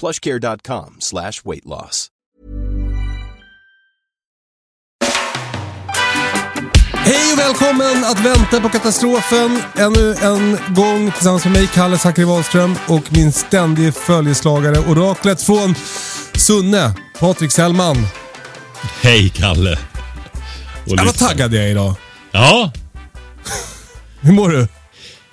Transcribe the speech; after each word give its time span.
plushcare.com 0.00 0.96
slash 1.00 1.44
weight 1.44 1.64
loss. 1.64 2.08
Hej 6.92 7.32
och 7.32 7.38
välkommen 7.38 8.04
att 8.04 8.20
vänta 8.26 8.60
på 8.60 8.68
katastrofen. 8.68 9.60
Ännu 9.78 10.14
en 10.22 10.58
gång 10.74 11.12
tillsammans 11.12 11.44
med 11.44 11.52
mig, 11.52 11.66
Kalle 11.74 11.98
Zackari 11.98 12.24
Wahlström 12.24 12.76
och 12.88 13.12
min 13.12 13.32
ständige 13.32 13.92
följeslagare, 13.92 14.78
oraklet 14.78 15.42
från 15.42 15.74
Sunne, 16.34 16.94
Patrik 17.18 17.52
Sellman. 17.52 17.96
Hej 19.02 19.28
Kalle. 19.28 19.72
Och 20.86 20.92
Ja, 20.96 21.02
vad 21.04 21.14
taggad 21.14 21.54
jag 21.54 21.64
är 21.64 21.68
idag. 21.68 21.94
Ja. 22.32 22.72
Hur 24.20 24.32
mår 24.32 24.48
du? 24.48 24.68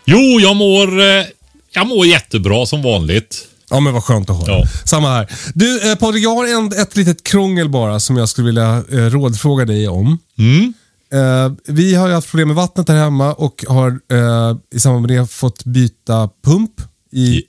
Jo, 0.06 0.39
jag 0.39 0.56
mår, 0.56 1.00
eh, 1.02 1.26
jag 1.73 1.88
mår 1.88 2.06
jättebra 2.06 2.66
som 2.66 2.82
vanligt. 2.84 3.48
Ja, 3.72 3.80
men 3.80 3.94
vad 3.94 4.03
skönt 4.03 4.30
att 4.30 4.38
höra. 4.47 4.58
Ja. 4.59 4.66
Samma 4.86 5.09
här. 5.09 5.31
Du, 5.53 5.91
eh, 5.91 5.95
Patrik, 5.97 6.23
jag 6.23 6.36
har 6.36 6.47
en, 6.58 6.81
ett 6.81 6.95
litet 6.97 7.23
krångel 7.23 7.69
bara 7.69 8.00
som 8.00 8.17
jag 8.17 8.30
skulle 8.30 8.45
vilja 8.45 8.83
eh, 8.91 8.95
rådfråga 9.09 9.66
dig 9.66 9.88
om. 9.88 10.17
Mm. 10.38 10.73
Eh, 11.14 11.52
vi 11.67 11.95
har 11.95 12.08
ju 12.08 12.14
haft 12.14 12.30
problem 12.30 12.47
med 12.47 12.55
vattnet 12.58 12.89
här 12.89 12.95
hemma 12.95 13.33
och 13.33 13.66
har 13.67 13.99
eh, 14.11 14.58
i 14.73 14.80
samband 14.80 15.08
med 15.08 15.17
det 15.17 15.27
fått 15.31 15.64
byta 15.66 16.30
pump 16.45 16.72
i 17.11 17.42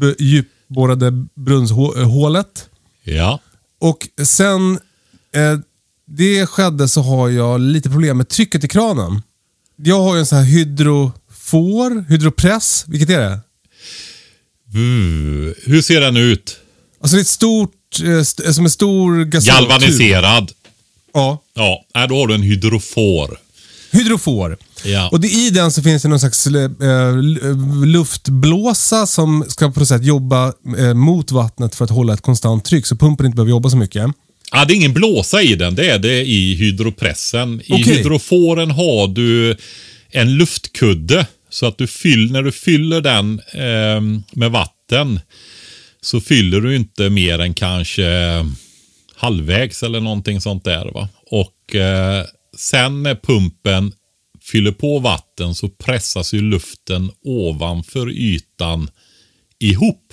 b- 0.00 0.14
djupborrade 0.18 1.10
brunnshålet. 1.36 2.68
Ja. 3.04 3.40
Och 3.80 4.08
sen 4.26 4.72
eh, 5.34 5.58
det 6.08 6.46
skedde 6.46 6.88
så 6.88 7.02
har 7.02 7.28
jag 7.28 7.60
lite 7.60 7.90
problem 7.90 8.16
med 8.16 8.28
trycket 8.28 8.64
i 8.64 8.68
kranen. 8.68 9.22
Jag 9.76 10.00
har 10.02 10.14
ju 10.14 10.20
en 10.20 10.26
sån 10.26 10.38
här 10.38 10.44
hydrofor, 10.44 12.04
hydropress. 12.08 12.84
Vilket 12.88 13.10
är 13.10 13.20
det? 13.20 13.40
Uh, 14.76 15.52
hur 15.64 15.82
ser 15.82 16.00
den 16.00 16.16
ut? 16.16 16.56
Alltså 17.00 17.16
det 17.16 17.20
är 17.20 17.22
ett 17.22 17.28
stort, 17.28 18.00
eh, 18.04 18.10
st- 18.18 18.52
som 18.52 18.64
en 18.64 18.70
stor 18.70 19.24
gasoltub. 19.24 19.68
Galvaniserad. 19.68 20.52
Ja, 21.14 21.42
Ja, 21.54 21.84
nej, 21.94 22.08
då 22.08 22.14
har 22.18 22.26
du 22.26 22.34
en 22.34 22.42
hydrofor. 22.42 23.38
hydrofor. 23.92 24.56
Ja. 24.84 25.08
Och 25.12 25.20
det, 25.20 25.28
i 25.28 25.50
den 25.50 25.72
så 25.72 25.82
finns 25.82 26.02
det 26.02 26.08
någon 26.08 26.20
slags 26.20 26.46
eh, 26.46 26.64
l- 27.18 27.38
luftblåsa 27.84 29.06
som 29.06 29.44
ska 29.48 29.70
på 29.70 29.80
något 29.80 29.88
sätt 29.88 30.04
jobba 30.04 30.52
eh, 30.78 30.94
mot 30.94 31.30
vattnet 31.30 31.74
för 31.74 31.84
att 31.84 31.90
hålla 31.90 32.14
ett 32.14 32.20
konstant 32.22 32.64
tryck 32.64 32.86
så 32.86 32.96
pumpen 32.96 33.26
inte 33.26 33.36
behöver 33.36 33.50
jobba 33.50 33.70
så 33.70 33.76
mycket. 33.76 34.06
Ja, 34.52 34.64
det 34.64 34.74
är 34.74 34.76
ingen 34.76 34.92
blåsa 34.92 35.42
i 35.42 35.54
den, 35.54 35.74
det 35.74 35.90
är 35.90 35.98
det 35.98 36.24
i 36.24 36.54
hydropressen. 36.54 37.60
I 37.64 37.72
Okej. 37.72 37.82
hydroforen 37.96 38.70
har 38.70 39.08
du 39.08 39.56
en 40.10 40.34
luftkudde. 40.36 41.26
Så 41.56 41.66
att 41.66 41.78
du 41.78 41.86
fyll, 41.86 42.32
när 42.32 42.42
du 42.42 42.52
fyller 42.52 43.00
den 43.00 43.40
eh, 43.52 44.22
med 44.32 44.50
vatten 44.50 45.20
så 46.00 46.20
fyller 46.20 46.60
du 46.60 46.76
inte 46.76 47.10
mer 47.10 47.38
än 47.38 47.54
kanske 47.54 48.06
halvvägs 49.14 49.82
eller 49.82 50.00
någonting 50.00 50.40
sånt 50.40 50.64
där. 50.64 50.90
Va? 50.94 51.08
Och 51.30 51.74
eh, 51.74 52.24
sen 52.56 53.02
när 53.02 53.14
pumpen 53.14 53.92
fyller 54.42 54.72
på 54.72 54.98
vatten 54.98 55.54
så 55.54 55.68
pressas 55.68 56.34
ju 56.34 56.40
luften 56.40 57.10
ovanför 57.24 58.10
ytan 58.10 58.90
ihop. 59.58 60.12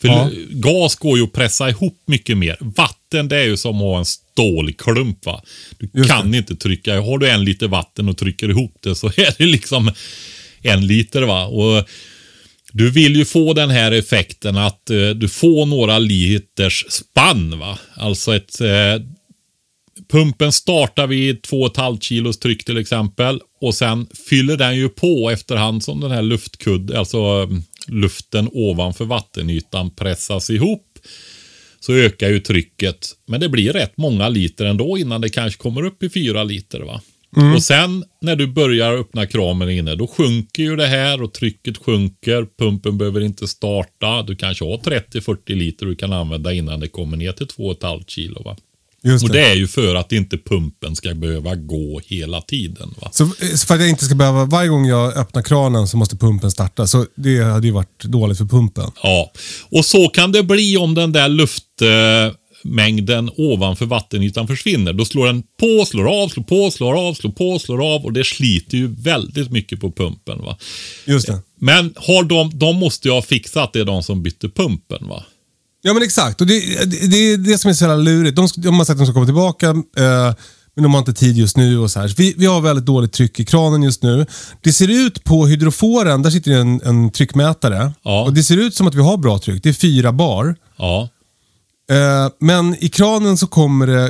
För 0.00 0.08
Ja. 0.08 0.30
gas 0.50 0.96
går 0.96 1.18
ju 1.18 1.24
att 1.24 1.32
pressa 1.32 1.68
ihop 1.68 2.02
mycket 2.06 2.38
mer. 2.38 2.56
Vatten 2.60 3.28
det 3.28 3.36
är 3.36 3.44
ju 3.44 3.56
som 3.56 3.76
att 3.76 3.82
ha 3.82 3.98
en 3.98 4.04
stålklump. 4.04 5.26
Va? 5.26 5.42
Du 5.78 5.88
Just 5.94 6.10
kan 6.10 6.34
inte 6.34 6.56
trycka. 6.56 7.00
Har 7.00 7.18
du 7.18 7.28
en 7.28 7.44
liter 7.44 7.68
vatten 7.68 8.08
och 8.08 8.18
trycker 8.18 8.48
ihop 8.48 8.78
det 8.80 8.94
så 8.94 9.06
är 9.16 9.34
det 9.38 9.46
liksom 9.46 9.90
en 10.66 10.86
liter. 10.86 11.22
va. 11.22 11.46
Och 11.46 11.88
Du 12.72 12.90
vill 12.90 13.16
ju 13.16 13.24
få 13.24 13.52
den 13.52 13.70
här 13.70 13.92
effekten 13.92 14.56
att 14.56 14.90
eh, 14.90 15.08
du 15.08 15.28
får 15.28 15.66
några 15.66 15.98
liters 15.98 16.84
spann. 16.88 17.58
Va? 17.58 17.78
Alltså 17.94 18.36
ett... 18.36 18.60
Eh, 18.60 19.00
pumpen 20.08 20.52
startar 20.52 21.06
vid 21.06 21.40
2,5 21.40 22.00
kilos 22.00 22.38
tryck 22.38 22.64
till 22.64 22.76
exempel. 22.78 23.40
Och 23.60 23.74
sen 23.74 24.06
fyller 24.28 24.56
den 24.56 24.76
ju 24.76 24.88
på 24.88 25.30
efterhand 25.30 25.84
som 25.84 26.00
den 26.00 26.10
här 26.10 26.22
luftkudden, 26.22 26.96
alltså 26.96 27.18
mm, 27.18 27.62
luften 27.88 28.48
ovanför 28.52 29.04
vattenytan 29.04 29.90
pressas 29.90 30.50
ihop. 30.50 30.98
Så 31.80 31.92
ökar 31.92 32.28
ju 32.28 32.40
trycket. 32.40 33.10
Men 33.26 33.40
det 33.40 33.48
blir 33.48 33.72
rätt 33.72 33.96
många 33.96 34.28
liter 34.28 34.64
ändå 34.64 34.98
innan 34.98 35.20
det 35.20 35.28
kanske 35.28 35.62
kommer 35.62 35.84
upp 35.84 36.02
i 36.02 36.10
4 36.10 36.44
liter. 36.44 36.80
va. 36.80 37.00
Och 37.54 37.62
sen 37.62 38.04
när 38.20 38.36
du 38.36 38.46
börjar 38.46 38.92
öppna 38.92 39.26
kranen 39.26 39.70
inne, 39.70 39.94
då 39.94 40.06
sjunker 40.06 40.62
ju 40.62 40.76
det 40.76 40.86
här 40.86 41.22
och 41.22 41.32
trycket 41.32 41.78
sjunker. 41.78 42.46
Pumpen 42.58 42.98
behöver 42.98 43.20
inte 43.20 43.48
starta. 43.48 44.22
Du 44.22 44.36
kanske 44.36 44.64
har 44.64 44.78
30-40 44.78 45.54
liter 45.54 45.86
du 45.86 45.96
kan 45.96 46.12
använda 46.12 46.52
innan 46.52 46.80
det 46.80 46.88
kommer 46.88 47.16
ner 47.16 47.32
till 47.32 47.46
2,5 47.46 48.04
kilo. 48.06 48.42
Va? 48.42 48.56
Just 49.02 49.24
Och 49.24 49.30
det 49.30 49.40
är 49.40 49.54
ju 49.54 49.68
för 49.68 49.94
att 49.94 50.12
inte 50.12 50.38
pumpen 50.38 50.96
ska 50.96 51.14
behöva 51.14 51.54
gå 51.54 52.00
hela 52.06 52.40
tiden. 52.40 52.94
Va? 53.00 53.08
Så 53.12 53.30
så 53.54 53.66
för 53.66 53.74
att 53.74 53.80
jag 53.80 53.90
inte 53.90 54.04
ska 54.04 54.14
behöva, 54.14 54.44
varje 54.44 54.68
gång 54.68 54.86
jag 54.86 55.16
öppnar 55.16 55.42
kranen 55.42 55.88
så 55.88 55.96
måste 55.96 56.16
pumpen 56.16 56.50
starta. 56.50 56.86
Så 56.86 57.06
det 57.14 57.42
hade 57.42 57.66
ju 57.66 57.72
varit 57.72 58.04
dåligt 58.04 58.38
för 58.38 58.44
pumpen. 58.44 58.90
Ja, 59.02 59.32
och 59.70 59.84
så 59.84 60.08
kan 60.08 60.32
det 60.32 60.42
bli 60.42 60.76
om 60.76 60.94
den 60.94 61.12
där 61.12 61.28
luftmängden 62.66 63.30
ovanför 63.36 63.86
vattenytan 63.86 64.46
försvinner. 64.46 64.92
Då 64.92 65.04
slår 65.04 65.26
den 65.26 65.42
på, 65.60 65.84
slår 65.86 66.22
av, 66.22 66.28
slår 66.28 66.44
på, 66.44 66.70
slår 66.70 67.08
av, 67.08 67.14
slår 67.14 67.30
på, 67.30 67.58
slår 67.58 67.94
av 67.94 68.04
och 68.04 68.12
det 68.12 68.24
sliter 68.24 68.76
ju 68.78 68.86
väldigt 68.86 69.50
mycket 69.50 69.80
på 69.80 69.92
pumpen. 69.92 70.38
va. 70.38 70.56
Just 71.04 71.26
det. 71.26 71.38
Men 71.60 71.94
har 71.96 72.24
de, 72.24 72.58
de 72.58 72.76
måste 72.76 73.08
ju 73.08 73.14
ha 73.14 73.22
fixat 73.22 73.72
det, 73.72 73.84
de 73.84 74.02
som 74.02 74.22
bytte 74.22 74.48
pumpen. 74.48 75.08
va? 75.08 75.24
Ja 75.82 75.94
men 75.94 76.02
exakt. 76.02 76.40
Och 76.40 76.46
det, 76.46 76.60
det, 76.84 77.06
det 77.10 77.16
är 77.16 77.36
det 77.36 77.58
som 77.58 77.70
är 77.70 77.74
så 77.74 77.84
jävla 77.84 77.96
lurigt. 77.96 78.36
De, 78.36 78.48
de 78.56 78.74
har 78.74 78.84
sagt 78.84 78.92
att 78.92 78.98
de 78.98 79.06
ska 79.06 79.12
komma 79.14 79.26
tillbaka, 79.26 79.66
eh, 79.70 80.34
men 80.74 80.82
de 80.82 80.94
har 80.94 80.98
inte 80.98 81.12
tid 81.14 81.36
just 81.36 81.56
nu. 81.56 81.78
och 81.78 81.90
så 81.90 82.00
här. 82.00 82.14
Vi, 82.16 82.34
vi 82.38 82.46
har 82.46 82.60
väldigt 82.60 82.86
dåligt 82.86 83.12
tryck 83.12 83.40
i 83.40 83.44
kranen 83.44 83.82
just 83.82 84.02
nu. 84.02 84.26
Det 84.62 84.72
ser 84.72 85.06
ut 85.06 85.24
på 85.24 85.46
hydroforen, 85.46 86.22
där 86.22 86.30
sitter 86.30 86.50
det 86.50 86.56
en, 86.58 86.80
en 86.84 87.10
tryckmätare. 87.10 87.92
Ja. 88.02 88.22
Och 88.22 88.34
Det 88.34 88.42
ser 88.42 88.56
ut 88.56 88.74
som 88.74 88.86
att 88.86 88.94
vi 88.94 89.00
har 89.00 89.16
bra 89.16 89.38
tryck. 89.38 89.62
Det 89.62 89.68
är 89.68 89.72
fyra 89.72 90.12
bar. 90.12 90.56
Ja, 90.78 91.08
men 92.40 92.76
i 92.84 92.88
kranen 92.88 93.36
så 93.36 93.46
kommer 93.46 93.86
det 93.86 94.04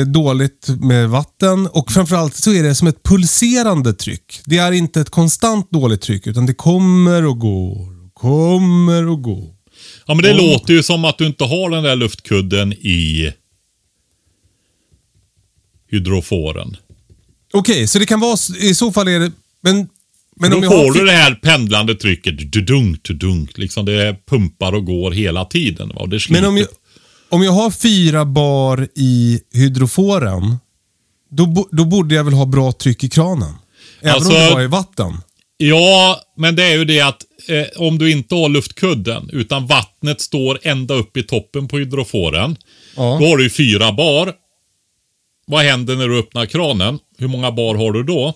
eh, 0.00 0.06
dåligt 0.06 0.68
med 0.80 1.08
vatten 1.08 1.66
och 1.66 1.92
framförallt 1.92 2.34
så 2.36 2.52
är 2.52 2.62
det 2.62 2.74
som 2.74 2.88
ett 2.88 3.02
pulserande 3.02 3.92
tryck. 3.94 4.40
Det 4.46 4.58
är 4.58 4.72
inte 4.72 5.00
ett 5.00 5.10
konstant 5.10 5.70
dåligt 5.70 6.00
tryck 6.02 6.26
utan 6.26 6.46
det 6.46 6.54
kommer 6.54 7.24
och 7.26 7.38
går. 7.38 8.10
Kommer 8.14 9.06
och 9.08 9.22
går. 9.22 9.54
ja 10.06 10.14
men 10.14 10.22
det 10.22 10.34
låter 10.34 10.72
ju 10.74 10.82
som 10.82 11.04
att 11.04 11.18
du 11.18 11.26
inte 11.26 11.44
har 11.44 11.70
den 11.70 11.82
där 11.82 11.96
luftkudden 11.96 12.72
i 12.72 13.32
hydroforen. 15.90 16.76
Okej, 17.52 17.86
så 17.86 17.98
det 17.98 18.06
kan 18.06 18.20
vara, 18.20 18.36
i 18.60 18.74
så 18.74 18.92
fall 18.92 19.08
är 19.08 19.20
det, 19.20 19.32
men... 19.62 19.88
men 20.36 20.50
Då 20.50 20.56
om 20.56 20.62
jag 20.62 20.70
har 20.70 20.84
får 20.86 20.92
fi- 20.92 20.98
du 20.98 21.04
det 21.06 21.12
här 21.12 21.34
pendlande 21.34 21.94
trycket. 21.94 22.52
Dudunk, 22.52 23.02
dudunk. 23.02 23.58
Liksom 23.58 23.84
det 23.84 24.16
pumpar 24.26 24.72
och 24.72 24.84
går 24.86 25.10
hela 25.10 25.44
tiden. 25.44 25.88
Va? 25.88 25.94
Och 25.94 26.08
det. 26.08 26.30
Men 26.30 26.44
om 26.44 26.56
jag, 26.56 26.66
om 27.30 27.42
jag 27.42 27.52
har 27.52 27.70
fyra 27.70 28.24
bar 28.24 28.88
i 28.94 29.40
hydroforen, 29.52 30.56
då, 31.30 31.68
då 31.70 31.84
borde 31.84 32.14
jag 32.14 32.24
väl 32.24 32.34
ha 32.34 32.46
bra 32.46 32.72
tryck 32.72 33.04
i 33.04 33.08
kranen? 33.08 33.54
Även 34.00 34.14
Alltså- 34.14 34.30
om 34.30 34.34
det 34.34 34.50
bara 34.50 34.62
är 34.62 34.68
vatten. 34.68 35.16
Ja, 35.56 36.20
men 36.36 36.56
det 36.56 36.64
är 36.64 36.78
ju 36.78 36.84
det 36.84 37.00
att 37.00 37.22
eh, 37.48 37.82
om 37.82 37.98
du 37.98 38.10
inte 38.12 38.34
har 38.34 38.48
luftkudden 38.48 39.30
utan 39.32 39.66
vattnet 39.66 40.20
står 40.20 40.58
ända 40.62 40.94
upp 40.94 41.16
i 41.16 41.22
toppen 41.22 41.68
på 41.68 41.78
hydroforen. 41.78 42.56
Ja. 42.96 43.18
Då 43.20 43.26
har 43.26 43.36
du 43.36 43.42
ju 43.44 43.50
fyra 43.50 43.92
bar. 43.92 44.32
Vad 45.46 45.64
händer 45.64 45.96
när 45.96 46.08
du 46.08 46.18
öppnar 46.18 46.46
kranen? 46.46 46.98
Hur 47.18 47.28
många 47.28 47.52
bar 47.52 47.74
har 47.74 47.92
du 47.92 48.02
då? 48.02 48.34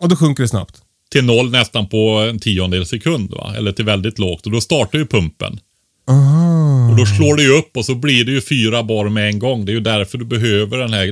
Och 0.00 0.08
då 0.08 0.16
sjunker 0.16 0.42
det 0.42 0.48
snabbt. 0.48 0.76
Till 1.10 1.24
noll 1.24 1.50
nästan 1.50 1.88
på 1.88 2.08
en 2.30 2.38
tiondel 2.38 2.86
sekund. 2.86 3.30
Va? 3.30 3.54
Eller 3.56 3.72
till 3.72 3.84
väldigt 3.84 4.18
lågt. 4.18 4.46
Och 4.46 4.52
då 4.52 4.60
startar 4.60 4.98
ju 4.98 5.06
pumpen. 5.06 5.60
Aha. 6.06 6.90
Och 6.90 6.96
då 6.96 7.06
slår 7.06 7.36
det 7.36 7.42
ju 7.42 7.58
upp 7.58 7.76
och 7.76 7.84
så 7.84 7.94
blir 7.94 8.24
det 8.24 8.32
ju 8.32 8.40
fyra 8.40 8.82
bar 8.82 9.08
med 9.08 9.28
en 9.28 9.38
gång. 9.38 9.64
Det 9.64 9.72
är 9.72 9.74
ju 9.74 9.80
därför 9.80 10.18
du 10.18 10.24
behöver 10.24 10.78
den 10.78 10.92
här 10.92 11.06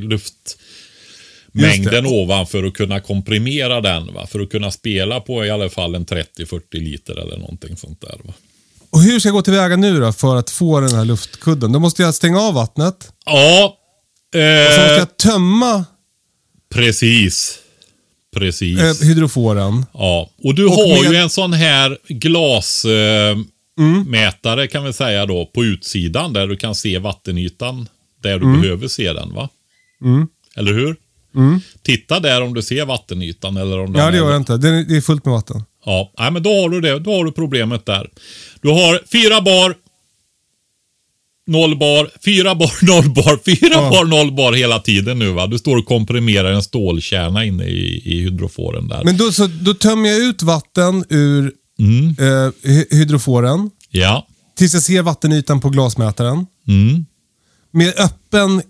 luftmängden 1.54 2.06
ovanför 2.06 2.64
att 2.64 2.74
kunna 2.74 3.00
komprimera 3.00 3.80
den. 3.80 4.14
Va? 4.14 4.26
För 4.26 4.40
att 4.40 4.50
kunna 4.50 4.70
spela 4.70 5.20
på 5.20 5.44
i 5.44 5.50
alla 5.50 5.70
fall 5.70 5.94
en 5.94 6.06
30-40 6.06 6.60
liter 6.72 7.16
eller 7.20 7.36
någonting 7.38 7.76
sånt 7.76 8.00
där. 8.00 8.16
Va? 8.24 8.32
Och 8.90 9.02
hur 9.02 9.18
ska 9.20 9.28
jag 9.28 9.34
gå 9.34 9.42
tillväga 9.42 9.76
nu 9.76 10.00
då 10.00 10.12
för 10.12 10.36
att 10.36 10.50
få 10.50 10.80
den 10.80 10.94
här 10.94 11.04
luftkudden? 11.04 11.72
Då 11.72 11.78
måste 11.78 12.02
jag 12.02 12.14
stänga 12.14 12.40
av 12.40 12.54
vattnet. 12.54 13.12
Ja, 13.26 13.64
Och 13.66 13.74
så 14.34 14.38
måste 14.80 14.92
eh, 14.92 14.98
jag 14.98 15.16
tömma 15.16 15.84
precis. 16.74 17.58
Precis. 18.36 18.78
eh, 18.80 18.94
hydroforen. 19.08 19.86
Ja, 19.94 20.30
och 20.44 20.54
du 20.54 20.66
Och 20.66 20.72
har 20.72 21.02
med- 21.02 21.12
ju 21.12 21.18
en 21.18 21.30
sån 21.30 21.52
här 21.52 21.98
glasmätare 22.08 23.30
eh, 23.30 23.36
mätare 24.06 24.66
kan 24.66 24.84
vi 24.84 24.92
säga 24.92 25.26
då 25.26 25.46
på 25.46 25.64
utsidan 25.64 26.32
där 26.32 26.46
du 26.46 26.56
kan 26.56 26.74
se 26.74 26.98
vattenytan 26.98 27.88
där 28.22 28.38
du 28.38 28.60
behöver 28.60 28.88
se 28.88 29.12
den 29.12 29.34
va? 29.34 29.48
Eller 30.56 30.72
hur? 30.72 30.96
Titta 31.82 32.20
där 32.20 32.42
om 32.42 32.54
du 32.54 32.62
ser 32.62 32.84
vattenytan 32.84 33.56
eller 33.56 33.78
om 33.80 33.92
den 33.92 34.02
Ja, 34.04 34.10
det 34.10 34.16
är- 34.16 34.20
gör 34.20 34.30
jag 34.30 34.40
inte. 34.40 34.56
Det 34.56 34.68
är, 34.68 34.84
det 34.84 34.96
är 34.96 35.00
fullt 35.00 35.24
med 35.24 35.32
vatten. 35.34 35.62
Ja, 35.84 36.12
nej, 36.18 36.30
men 36.30 36.42
då 36.42 36.50
har 36.62 36.68
du 36.68 36.80
det. 36.80 36.98
Då 36.98 37.14
har 37.16 37.24
du 37.24 37.32
problemet 37.32 37.86
där. 37.86 38.10
Du 38.62 38.68
har 38.68 39.00
fyra 39.12 39.40
bar, 39.40 39.74
noll 41.46 41.76
bar, 41.78 42.10
fyra 42.24 42.54
bar, 42.54 42.72
noll 42.86 43.10
bar, 43.14 43.38
fyra 43.44 43.70
Ja. 43.72 43.90
bar, 43.90 44.04
noll 44.04 44.32
bar 44.32 44.52
hela 44.52 44.78
tiden 44.78 45.18
nu 45.18 45.30
va. 45.30 45.46
Du 45.46 45.58
står 45.58 45.76
och 45.76 45.86
komprimerar 45.86 46.52
en 46.52 46.62
stålkärna 46.62 47.44
inne 47.44 47.64
i, 47.64 48.02
i 48.04 48.20
hydroforen 48.20 48.88
där. 48.88 49.04
Men 49.04 49.16
då, 49.16 49.32
så, 49.32 49.46
då 49.46 49.74
tömmer 49.74 50.08
jag 50.08 50.18
ut 50.18 50.42
vatten 50.42 51.04
ur 51.08 51.52
Mm. 51.80 52.06
eh, 52.18 52.52
hy- 52.62 52.86
hydroforen 52.96 53.70
Ja. 53.90 54.26
tills 54.56 54.74
jag 54.74 54.82
ser 54.82 55.02
vattenytan 55.02 55.60
på 55.60 55.68
glasmätaren. 55.70 56.46
Mm. 56.68 57.04
Med 57.70 57.94
öppen 57.98 58.62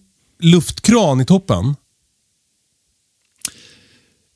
luftkran 0.42 1.20
i 1.20 1.24
toppen. 1.24 1.74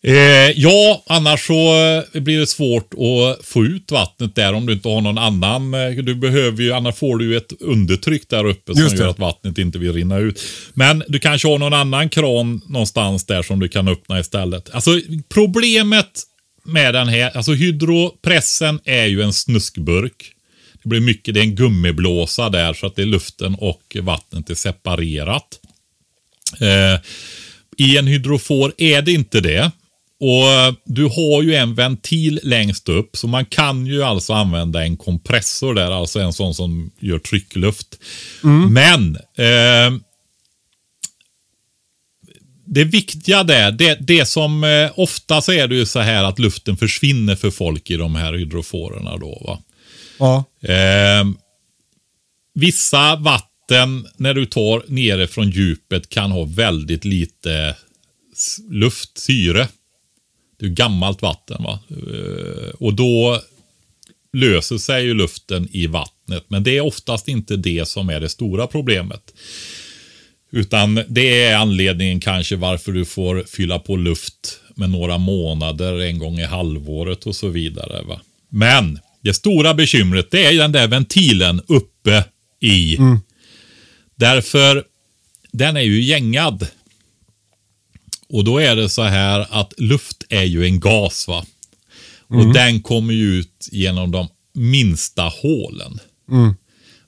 Eh, 0.06 0.50
ja, 0.56 1.02
annars 1.06 1.46
så 1.46 1.74
eh, 2.14 2.20
blir 2.22 2.38
det 2.40 2.46
svårt 2.46 2.94
att 2.94 3.44
få 3.46 3.64
ut 3.64 3.90
vattnet 3.92 4.34
där 4.34 4.52
om 4.52 4.66
du 4.66 4.72
inte 4.72 4.88
har 4.88 5.00
någon 5.00 5.18
annan. 5.18 5.74
eh, 5.74 5.90
Du 5.90 6.14
behöver 6.14 6.62
ju, 6.62 6.72
annars 6.72 6.94
får 6.94 7.16
du 7.18 7.30
ju 7.30 7.36
ett 7.36 7.52
undertryck 7.60 8.28
där 8.28 8.44
uppe 8.46 8.72
som 8.74 8.82
Just 8.82 8.96
det. 8.96 9.02
gör 9.02 9.10
att 9.10 9.18
vattnet 9.18 9.58
inte 9.58 9.78
vill 9.78 9.92
rinna 9.92 10.18
ut. 10.18 10.40
Men 10.74 11.02
du 11.08 11.18
kanske 11.18 11.48
har 11.48 11.58
någon 11.58 11.74
annan 11.74 12.08
kran 12.08 12.60
någonstans 12.68 13.24
där 13.26 13.42
som 13.42 13.60
du 13.60 13.68
kan 13.68 13.88
öppna 13.88 14.20
istället. 14.20 14.70
Alltså 14.74 15.00
problemet 15.28 16.22
med 16.64 16.94
den 16.94 17.08
här, 17.08 17.36
alltså 17.36 17.52
hydropressen 17.52 18.80
är 18.84 19.04
ju 19.04 19.22
en 19.22 19.32
snuskburk. 19.32 20.32
Det 20.82 20.88
blir 20.88 21.00
mycket, 21.00 21.34
det 21.34 21.40
är 21.40 21.44
en 21.44 21.54
gummiblåsa 21.54 22.48
där 22.50 22.74
så 22.74 22.86
att 22.86 22.96
det 22.96 23.02
är 23.02 23.06
luften 23.06 23.54
och 23.54 23.96
vattnet 24.02 24.50
är 24.50 24.54
separerat. 24.54 25.60
Eh, 26.60 27.00
I 27.76 27.96
en 27.98 28.06
hydrofor 28.06 28.72
är 28.78 29.02
det 29.02 29.12
inte 29.12 29.40
det. 29.40 29.70
Och 30.20 30.74
Du 30.84 31.04
har 31.04 31.42
ju 31.42 31.54
en 31.54 31.74
ventil 31.74 32.40
längst 32.42 32.88
upp, 32.88 33.16
så 33.16 33.26
man 33.26 33.44
kan 33.44 33.86
ju 33.86 34.02
alltså 34.02 34.32
använda 34.32 34.84
en 34.84 34.96
kompressor 34.96 35.74
där, 35.74 35.90
alltså 35.90 36.20
en 36.20 36.32
sån 36.32 36.54
som 36.54 36.90
gör 37.00 37.18
tryckluft. 37.18 37.98
Men 38.70 39.16
eh, 39.16 39.98
det 42.74 42.84
viktiga 42.84 43.44
där, 43.44 43.72
det, 43.72 43.98
det 44.00 44.26
som 44.26 44.64
eh, 44.64 44.90
ofta 44.96 45.40
så 45.40 45.52
är 45.52 45.68
det 45.68 45.74
ju 45.74 45.86
så 45.86 45.98
här 46.00 46.24
att 46.24 46.38
luften 46.38 46.76
försvinner 46.76 47.36
för 47.36 47.50
folk 47.50 47.90
i 47.90 47.96
de 47.96 48.14
här 48.14 48.32
hydroforerna 48.32 49.16
då. 49.16 49.42
Va? 49.46 49.62
Ja. 50.18 50.44
Eh, 50.72 51.24
vissa 52.54 53.16
vatten 53.16 54.06
när 54.16 54.34
du 54.34 54.46
tar 54.46 54.82
nere 54.86 55.26
från 55.26 55.50
djupet 55.50 56.08
kan 56.08 56.30
ha 56.30 56.44
väldigt 56.44 57.04
lite 57.04 57.76
s- 58.32 58.58
luft, 58.70 59.18
syre. 59.18 59.68
Det 60.60 60.66
är 60.66 60.70
gammalt 60.70 61.22
vatten 61.22 61.62
va. 61.62 61.78
Eh, 61.90 62.68
och 62.78 62.94
då 62.94 63.40
löser 64.32 64.78
sig 64.78 65.04
ju 65.04 65.14
luften 65.14 65.68
i 65.72 65.86
vattnet. 65.86 66.44
Men 66.48 66.64
det 66.64 66.76
är 66.76 66.80
oftast 66.80 67.28
inte 67.28 67.56
det 67.56 67.88
som 67.88 68.08
är 68.08 68.20
det 68.20 68.28
stora 68.28 68.66
problemet. 68.66 69.34
Utan 70.54 71.00
det 71.08 71.42
är 71.42 71.56
anledningen 71.56 72.20
kanske 72.20 72.56
varför 72.56 72.92
du 72.92 73.04
får 73.04 73.44
fylla 73.46 73.78
på 73.78 73.96
luft 73.96 74.60
med 74.74 74.90
några 74.90 75.18
månader 75.18 76.00
en 76.00 76.18
gång 76.18 76.38
i 76.38 76.44
halvåret 76.44 77.26
och 77.26 77.36
så 77.36 77.48
vidare. 77.48 78.02
Va? 78.02 78.20
Men 78.48 78.98
det 79.20 79.34
stora 79.34 79.74
bekymret 79.74 80.30
det 80.30 80.44
är 80.44 80.58
den 80.58 80.72
där 80.72 80.88
ventilen 80.88 81.62
uppe 81.66 82.24
i. 82.60 82.98
Därför 84.14 84.84
den 85.52 85.76
är 85.76 85.80
ju 85.80 86.02
gängad. 86.02 86.66
Och 88.28 88.44
då 88.44 88.58
är 88.58 88.76
det 88.76 88.88
så 88.88 89.02
här 89.02 89.46
att 89.50 89.80
luft 89.80 90.24
är 90.28 90.44
ju 90.44 90.64
en 90.64 90.80
gas 90.80 91.28
va. 91.28 91.46
Och 92.28 92.52
den 92.54 92.82
kommer 92.82 93.14
ju 93.14 93.38
ut 93.38 93.68
genom 93.72 94.10
de 94.10 94.28
minsta 94.52 95.22
hålen. 95.22 95.98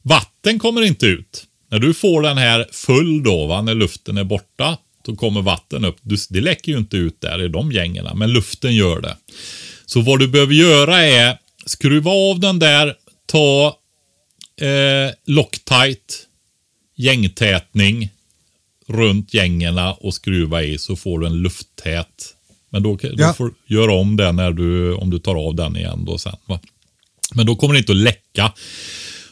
Vatten 0.03 0.59
kommer 0.59 0.83
inte 0.83 1.07
ut. 1.07 1.45
När 1.77 1.81
du 1.81 1.95
får 1.95 2.23
den 2.23 2.39
här 2.39 2.67
full 2.73 3.23
då, 3.23 3.47
va, 3.47 3.63
när 3.63 3.75
luften 3.75 4.19
är 4.19 4.25
borta, 4.25 4.79
då 5.05 5.17
kommer 5.17 5.43
vatten 5.43 5.85
upp. 5.85 5.97
Du, 6.03 6.17
det 6.31 6.41
läcker 6.41 6.73
ju 6.73 6.79
inte 6.79 6.97
ut 6.97 7.21
där 7.21 7.45
i 7.45 7.49
de 7.49 7.73
gängerna, 7.73 8.15
men 8.15 8.33
luften 8.33 8.75
gör 8.75 9.01
det. 9.01 9.17
Så 9.87 10.01
vad 10.01 10.19
du 10.19 10.29
behöver 10.29 10.55
göra 10.55 11.03
är 11.03 11.39
skruva 11.67 12.11
av 12.11 12.41
den 12.41 12.59
där, 12.59 12.95
ta 13.27 13.67
eh, 14.61 15.15
Loctite, 15.27 16.15
gängtätning 16.97 18.11
runt 18.87 19.35
gängerna 19.35 19.93
och 19.93 20.15
skruva 20.15 20.63
i 20.63 20.79
så 20.79 20.97
får 20.97 21.19
du 21.21 21.27
en 21.27 21.43
lufttät. 21.43 22.35
Men 22.71 22.83
då, 22.83 22.97
då 22.97 23.09
Ja. 23.17 23.35
får 23.35 23.45
du 23.47 23.75
göra 23.75 23.93
om 23.93 24.17
den 24.17 24.37
när 24.37 24.51
du, 24.51 24.95
om 24.95 25.11
du 25.11 25.19
tar 25.19 25.35
av 25.49 25.55
den 25.55 25.77
igen 25.77 26.05
då 26.05 26.19
sen. 26.19 26.37
Va? 26.47 26.61
Men 27.35 27.47
då 27.47 27.57
kommer 27.57 27.75
det 27.75 27.79
inte 27.79 27.93
att 27.93 27.99
läcka. 27.99 28.53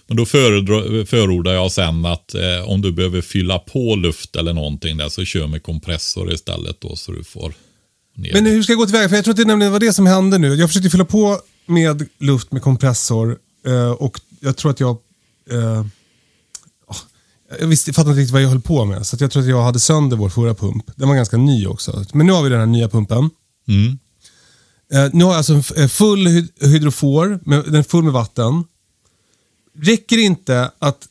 Men 0.06 0.16
då 0.16 0.26
förordar 0.26 1.52
jag 1.52 1.72
sen 1.72 2.04
att 2.04 2.34
eh, 2.34 2.68
om 2.68 2.82
du 2.82 2.92
behöver 2.92 3.20
fylla 3.20 3.58
på 3.58 3.94
luft 3.96 4.36
eller 4.36 4.52
någonting 4.52 4.96
där 4.96 5.08
så 5.08 5.24
kör 5.24 5.46
med 5.46 5.62
kompressor 5.62 6.32
istället 6.32 6.80
då 6.80 6.96
så 6.96 7.12
du 7.12 7.24
får 7.24 7.54
ner 8.16 8.32
Men 8.32 8.46
hur 8.46 8.62
ska 8.62 8.72
jag 8.72 8.78
gå 8.78 8.86
tillväga? 8.86 9.08
För 9.08 9.16
jag 9.16 9.24
tror 9.24 9.32
att 9.32 9.36
det 9.38 9.44
nämligen 9.44 9.72
var 9.72 9.80
det 9.80 9.92
som 9.92 10.06
hände 10.06 10.38
nu. 10.38 10.54
Jag 10.54 10.68
försökte 10.68 10.90
fylla 10.90 11.04
på 11.04 11.38
med 11.66 12.08
luft 12.20 12.52
med 12.52 12.62
kompressor 12.62 13.38
eh, 13.66 13.90
och 13.90 14.20
jag 14.40 14.56
tror 14.56 14.70
att 14.70 14.80
jag... 14.80 14.96
Eh, 15.50 15.86
jag 17.60 17.66
visste, 17.66 17.92
fattade 17.92 18.10
inte 18.10 18.20
riktigt 18.20 18.32
vad 18.32 18.42
jag 18.42 18.48
höll 18.48 18.60
på 18.60 18.84
med. 18.84 19.06
Så 19.06 19.16
jag 19.20 19.30
tror 19.30 19.42
att 19.42 19.48
jag 19.48 19.62
hade 19.62 19.80
sönder 19.80 20.16
vår 20.16 20.28
förra 20.28 20.54
pump. 20.54 20.84
Den 20.96 21.08
var 21.08 21.14
ganska 21.16 21.36
ny 21.36 21.66
också. 21.66 22.04
Men 22.12 22.26
nu 22.26 22.32
har 22.32 22.42
vi 22.42 22.48
den 22.48 22.58
här 22.58 22.66
nya 22.66 22.88
pumpen. 22.88 23.30
Mm. 23.68 23.98
Eh, 24.92 25.10
nu 25.12 25.24
har 25.24 25.30
jag 25.32 25.38
alltså 25.38 25.52
en 25.52 25.82
eh, 25.82 25.88
full 25.88 26.26
hy- 26.28 26.48
hydrofor, 26.66 27.40
med, 27.44 27.64
den 27.64 27.74
är 27.74 27.82
full 27.82 28.04
med 28.04 28.12
vatten. 28.12 28.64
Räcker 29.82 30.18
inte 30.18 30.70
att 30.78 31.08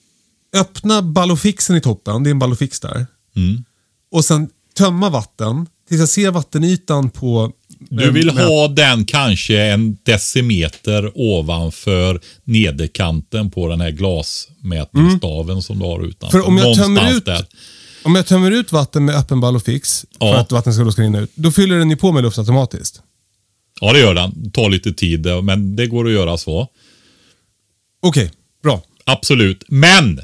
öppna 0.55 1.01
ballofixen 1.01 1.75
i 1.75 1.81
toppen, 1.81 2.23
det 2.23 2.29
är 2.29 2.31
en 2.31 2.39
ballofix 2.39 2.79
där. 2.79 3.05
Mm. 3.35 3.63
Och 4.11 4.25
sen 4.25 4.49
tömma 4.77 5.09
vatten 5.09 5.65
tills 5.89 5.99
jag 5.99 6.09
ser 6.09 6.31
vattenytan 6.31 7.09
på... 7.09 7.51
Du 7.89 8.11
vill 8.11 8.33
med- 8.33 8.45
ha 8.45 8.67
den 8.67 9.05
kanske 9.05 9.61
en 9.61 9.97
decimeter 10.03 11.11
ovanför 11.15 12.21
nederkanten 12.43 13.51
på 13.51 13.67
den 13.67 13.81
här 13.81 13.91
glasmätningsstaven 13.91 15.61
som 15.61 15.79
du 15.79 15.85
har 15.85 16.05
utanför. 16.07 16.39
För 16.39 16.47
om 16.47 16.57
jag 16.57 16.75
tömmer 16.77 17.11
ut- 17.17 17.25
där. 17.25 17.45
Om 18.03 18.15
jag 18.15 18.25
tömmer 18.27 18.51
ut 18.51 18.71
vatten 18.71 19.05
med 19.05 19.15
öppen 19.15 19.39
ballofix 19.41 20.05
för 20.19 20.25
Ja. 20.27 20.37
att 20.37 20.51
vattnet 20.51 20.75
ska, 20.93 21.01
rinna 21.03 21.19
ut, 21.19 21.31
då 21.35 21.51
fyller 21.51 21.75
den 21.79 21.89
ju 21.89 21.95
på 21.95 22.11
med 22.11 22.23
luft 22.23 22.37
automatiskt. 22.37 23.01
Ja, 23.81 23.93
det 23.93 23.99
gör 23.99 24.13
den. 24.13 24.31
Det 24.35 24.49
tar 24.51 24.69
lite 24.69 24.93
tid, 24.93 25.27
men 25.43 25.75
det 25.75 25.87
går 25.87 26.05
att 26.07 26.13
göra 26.13 26.37
så. 26.37 26.67
Okej, 28.01 28.31
bra. 28.63 28.81
Absolut. 29.03 29.63
Men 29.67 30.21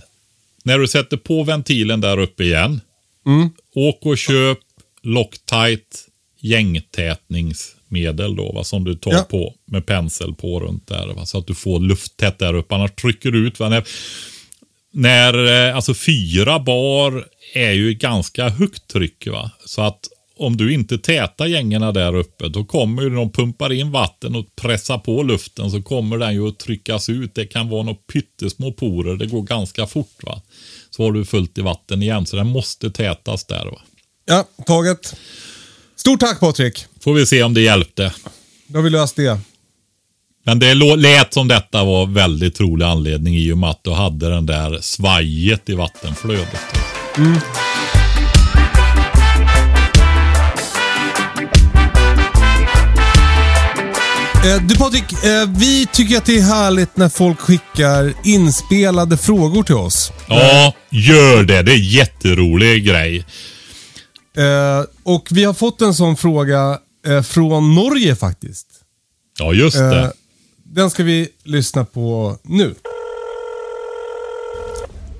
när 0.64 0.80
du 0.80 0.88
sätter 0.88 1.18
på 1.18 1.44
ventilen 1.44 2.02
där 2.02 2.18
uppe 2.20 2.44
igen. 2.44 2.82
Mm. 3.26 3.50
Åk 3.76 4.06
och 4.06 4.18
köp 4.18 4.60
Loctite 5.02 5.98
gängtätningsmedel 6.40 8.36
då, 8.36 8.52
va, 8.52 8.64
som 8.64 8.84
du 8.84 8.96
tar 8.96 9.12
Ja. 9.12 9.26
på 9.30 9.56
med 9.66 9.86
pensel 9.86 10.34
på 10.36 10.60
runt 10.60 10.88
där. 10.88 11.08
Va, 11.08 11.26
så 11.26 11.38
att 11.38 11.48
du 11.48 11.56
får 11.56 11.80
lufttätt 11.80 12.40
där 12.40 12.54
uppe. 12.54 12.76
Annars 12.76 12.92
trycker 12.92 13.32
du 13.32 13.48
ut. 13.48 13.60
Va, 13.60 13.70
när, 13.70 13.84
när, 14.92 15.68
eh, 15.68 15.76
alltså 15.76 15.94
fyra 15.94 16.60
bar 16.60 17.26
är 17.54 17.72
ju 17.72 17.94
ganska 17.94 18.50
högt 18.50 18.88
tryck. 18.88 19.28
Va, 19.28 19.52
så 19.66 19.82
att 19.82 20.00
om 20.40 20.58
du 20.58 20.74
inte 20.74 20.98
tätar 20.98 21.46
gängerna 21.46 21.92
där 21.92 22.16
uppe, 22.16 22.48
då 22.48 22.66
kommer 22.66 23.02
ju 23.02 23.10
de 23.10 23.32
pumpar 23.32 23.72
in 23.72 23.92
vatten 23.92 24.36
och 24.36 24.46
pressar 24.56 24.98
på 24.98 25.24
luften 25.24 25.72
så 25.72 25.82
kommer 25.82 26.18
den 26.18 26.34
ju 26.34 26.48
att 26.48 26.60
tryckas 26.60 27.10
ut. 27.10 27.36
Det 27.36 27.46
kan 27.46 27.70
vara 27.70 27.84
några 27.84 27.98
pyttesmå 28.14 28.72
porer. 28.72 29.16
Det 29.16 29.26
går 29.26 29.42
ganska 29.42 29.88
fort. 29.88 30.24
va. 30.24 30.42
Så 30.90 31.04
har 31.04 31.12
du 31.12 31.26
fullt 31.26 31.58
i 31.58 31.62
vatten 31.62 32.04
igen, 32.04 32.26
så 32.26 32.36
den 32.36 32.48
måste 32.48 32.92
tätas 32.92 33.46
där. 33.46 33.66
va. 33.66 33.82
Ja, 34.26 34.48
taget. 34.66 35.16
Stort 35.96 36.20
tack 36.20 36.40
Patrik. 36.40 36.86
Får 37.02 37.14
vi 37.14 37.26
se 37.26 37.44
om 37.44 37.54
det 37.54 37.62
hjälpte. 37.62 38.14
Då 38.68 38.78
har 38.78 38.84
vi 38.84 38.90
löst 38.90 39.16
det. 39.16 39.40
Men 40.44 40.60
det 40.60 40.74
lät 40.76 41.34
som 41.34 41.48
detta 41.48 41.84
var 41.84 42.06
väldigt 42.06 42.56
trolig 42.56 42.86
anledning 42.86 43.36
i 43.36 43.52
och 43.52 43.58
med 43.58 43.70
att 43.70 43.84
du 43.84 43.92
hade 43.92 44.30
den 44.30 44.46
där 44.46 44.78
svajet 44.82 45.70
i 45.70 45.74
vattenflödet. 45.74 46.54
Eh, 47.18 47.44
du 54.68 54.76
Patrik, 54.78 55.12
eh, 55.24 55.50
vi 55.58 55.88
tycker 55.94 56.18
att 56.18 56.26
det 56.26 56.38
är 56.38 56.42
härligt 56.42 56.98
när 56.98 57.10
folk 57.10 57.40
skickar 57.40 58.14
inspelade 58.24 59.18
frågor 59.18 59.64
till 59.64 59.76
oss. 59.76 60.12
Ja, 60.28 60.74
gör 60.90 61.44
det. 61.44 61.62
Det 61.64 61.72
är 61.72 61.76
en 61.76 61.84
jätterolig 61.84 62.86
grej. 62.86 63.26
Eh, 64.38 64.84
och 65.04 65.28
vi 65.32 65.44
har 65.44 65.54
fått 65.54 65.82
en 65.82 65.94
sån 65.94 66.18
fråga 66.18 66.78
eh, 67.08 67.22
från 67.22 67.76
Norge 67.76 68.16
faktiskt. 68.16 68.68
Ja, 69.40 69.54
just 69.54 69.78
Eh, 69.78 69.90
det. 69.90 70.12
den 70.64 70.90
ska 70.90 71.04
vi 71.04 71.28
lyssna 71.44 71.86
på 71.86 72.38
nu. 72.44 72.76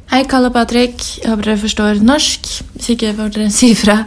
Hei, 0.10 0.24
Kalle 0.26 0.48
og 0.50 0.54
Patrick. 0.56 1.04
Jeg 1.22 1.30
håper 1.30 1.44
dere 1.52 1.58
forstår 1.62 2.00
norsk. 2.02 2.48
Hvis 2.74 2.88
ikke 2.96 3.12
får 3.14 3.28
dere 3.36 3.52
si 3.54 3.76
fra. 3.78 4.00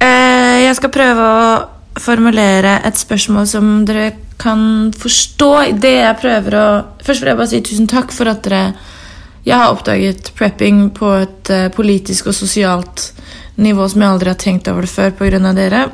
Eh, 0.00 0.62
jeg 0.64 0.76
skal 0.78 0.90
prøve 0.94 1.26
å 1.26 1.42
formulere 2.02 2.80
et 2.84 2.98
spørsmål 2.98 3.46
som 3.48 3.70
dere 3.88 4.12
kan 4.40 4.92
forstå 4.96 5.50
det 5.80 5.94
jeg 5.96 6.20
prøver 6.20 6.58
å 6.58 6.66
Først 7.06 7.22
vil 7.22 7.30
jeg 7.30 7.38
bare 7.38 7.50
si 7.52 7.60
tusen 7.64 7.88
takk 7.88 8.12
for 8.12 8.28
at 8.28 8.42
dere 8.44 8.74
Jeg 9.46 9.56
har 9.56 9.72
oppdaget 9.72 10.32
prepping 10.36 10.88
på 10.94 11.12
et 11.22 11.50
eh, 11.54 11.68
politisk 11.72 12.26
og 12.26 12.34
sosialt 12.34 13.12
nivå 13.62 13.86
som 13.88 14.02
jeg 14.02 14.10
aldri 14.10 14.32
har 14.32 14.40
tenkt 14.42 14.68
over 14.68 14.84
det 14.84 14.90
før 14.90 15.14
pga. 15.16 15.52
dere. 15.54 15.84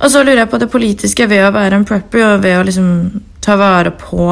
Og 0.00 0.10
så 0.10 0.22
lurer 0.22 0.42
jeg 0.42 0.50
på 0.50 0.58
det 0.58 0.70
politiske 0.72 1.26
ved 1.30 1.44
å 1.44 1.52
være 1.54 1.76
en 1.78 1.84
prepper 1.84 2.24
og 2.24 2.42
ved 2.42 2.58
å 2.58 2.64
liksom 2.66 2.88
ta 3.44 3.58
vare 3.60 3.92
på 3.92 4.30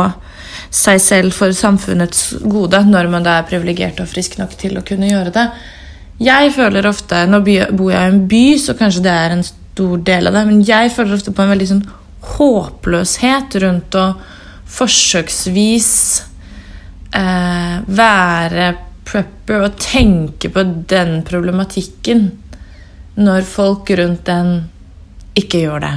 seg 0.73 1.01
selv 1.05 1.37
for 1.37 1.53
samfunnets 1.53 2.33
gode 2.43 2.81
når 2.89 3.11
man 3.13 3.27
da 3.27 3.37
er 3.39 3.49
privilegert 3.49 4.01
og 4.01 4.09
frisk 4.09 4.39
nok 4.41 4.57
til 4.59 4.79
å 4.81 4.85
kunne 4.89 5.11
gjøre 5.11 5.35
det. 5.37 5.47
Jeg 6.23 6.53
føler 6.57 6.87
ofte, 6.89 7.27
Nå 7.27 7.43
bor 7.45 7.93
jeg 7.93 7.99
i 7.99 8.09
en 8.09 8.25
by, 8.31 8.45
så 8.59 8.75
kanskje 8.79 9.05
det 9.05 9.13
er 9.13 9.37
en 9.37 9.45
stor 9.73 9.99
del 10.05 10.29
av 10.29 10.37
det, 10.37 10.45
men 10.49 10.63
jeg 10.67 10.93
føler 10.93 11.17
ofte 11.17 11.33
på 11.33 11.45
en 11.45 11.53
veldig 11.53 11.69
sånn 11.71 11.87
håpløshet 12.37 13.57
rundt 13.63 13.97
å 13.99 14.05
forsøksvis 14.73 15.91
eh, 17.17 17.77
være 17.89 18.69
prepper 19.09 19.67
og 19.67 19.81
tenke 19.83 20.51
på 20.53 20.65
den 20.89 21.21
problematikken 21.27 22.29
når 23.19 23.45
folk 23.49 23.91
rundt 23.99 24.25
den 24.29 24.55
ikke 25.37 25.65
gjør 25.65 25.85
det. 25.85 25.95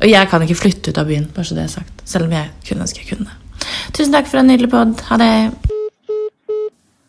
Og 0.00 0.08
jeg 0.08 0.28
kan 0.32 0.44
ikke 0.44 0.58
flytte 0.58 0.92
ut 0.92 1.00
av 1.00 1.08
byen, 1.08 1.28
bare 1.34 1.46
så 1.46 1.56
det 1.56 1.66
er 1.66 1.72
sagt. 1.72 2.04
Selv 2.08 2.26
om 2.26 2.34
jeg 2.34 2.48
kunne 2.66 2.86
ønske 2.86 3.04
jeg 3.04 3.12
kunne. 3.12 3.36
Tusen 3.92 4.14
takk 4.16 4.28
for 4.28 4.40
en 4.40 4.48
nydelig 4.48 4.70
podd. 4.72 4.96
Ha 5.10 5.20
det. 5.20 5.32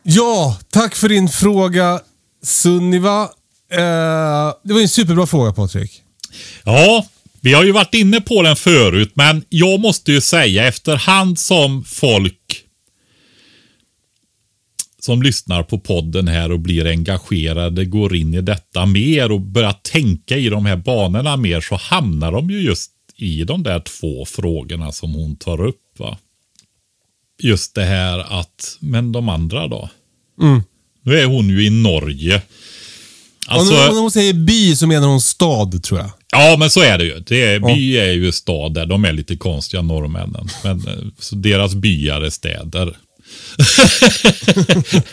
Ja, 0.04 0.56
tack 0.70 0.96
för 0.96 1.10
din 1.10 1.30
fråga 1.30 2.00
Sunniva. 2.44 3.30
Eh, 3.72 4.54
det 4.64 4.74
var 4.74 4.82
en 4.82 4.90
superbra 4.90 5.28
fråga 5.28 5.54
Patrik. 5.54 6.02
Ja, 6.64 7.06
vi 7.42 7.54
har 7.54 7.64
ju 7.64 7.72
varit 7.72 7.94
inne 7.94 8.22
på 8.22 8.42
den 8.42 8.56
förut, 8.56 9.12
men 9.14 9.44
jag 9.50 9.80
måste 9.80 10.12
ju 10.12 10.22
säga 10.22 10.68
efterhand 10.68 11.40
som 11.40 11.84
folk 11.84 12.66
som 15.00 15.22
lyssnar 15.22 15.64
på 15.64 15.80
podden 15.80 16.28
här 16.28 16.52
och 16.52 16.60
blir 16.60 16.88
engagerade 16.88 17.86
går 17.86 18.16
in 18.16 18.34
i 18.34 18.42
detta 18.42 18.86
mer 18.86 19.32
och 19.32 19.42
börjar 19.42 19.74
tänka 19.74 20.38
i 20.38 20.50
de 20.50 20.66
här 20.66 20.76
banorna 20.76 21.38
mer 21.38 21.62
så 21.62 21.76
hamnar 21.76 22.32
de 22.32 22.50
ju 22.50 22.62
just 22.62 22.92
i 23.16 23.44
de 23.44 23.64
där 23.64 23.80
två 23.80 24.26
frågorna 24.26 24.92
som 24.92 25.14
hon 25.14 25.36
tar 25.36 25.62
upp. 25.62 26.00
va. 26.00 26.18
Just 27.42 27.76
det 27.76 27.84
här 27.86 28.40
att, 28.40 28.78
men 28.80 29.12
de 29.12 29.30
andra 29.30 29.68
då? 29.68 29.90
Nu 31.04 31.20
är 31.20 31.26
hon 31.26 31.50
ju 31.50 31.66
i 31.66 31.70
Norge. 31.70 32.42
Alltså, 33.48 33.74
när, 33.74 33.92
när 33.92 34.00
hon 34.02 34.12
säger 34.12 34.34
by 34.34 34.76
så 34.76 34.88
menar 34.88 35.08
hon 35.08 35.22
stad 35.22 35.84
tror 35.84 36.00
jag. 36.00 36.10
Ja, 36.32 36.56
men 36.60 36.70
så 36.70 36.82
är 36.82 36.98
det 36.98 37.04
ju. 37.04 37.20
Det 37.20 37.44
är, 37.44 37.60
By 37.60 37.98
är 37.98 38.12
ju 38.12 38.32
stad 38.32 38.74
där. 38.74 38.86
De 38.86 39.06
är 39.06 39.14
lite 39.14 39.38
konstiga 39.38 39.82
norrmännen. 39.82 40.50
Men 40.64 40.88
eh, 40.88 40.94
så 41.20 41.36
deras 41.36 41.76
byar 41.76 42.22
är 42.22 42.30
städer. 42.30 42.98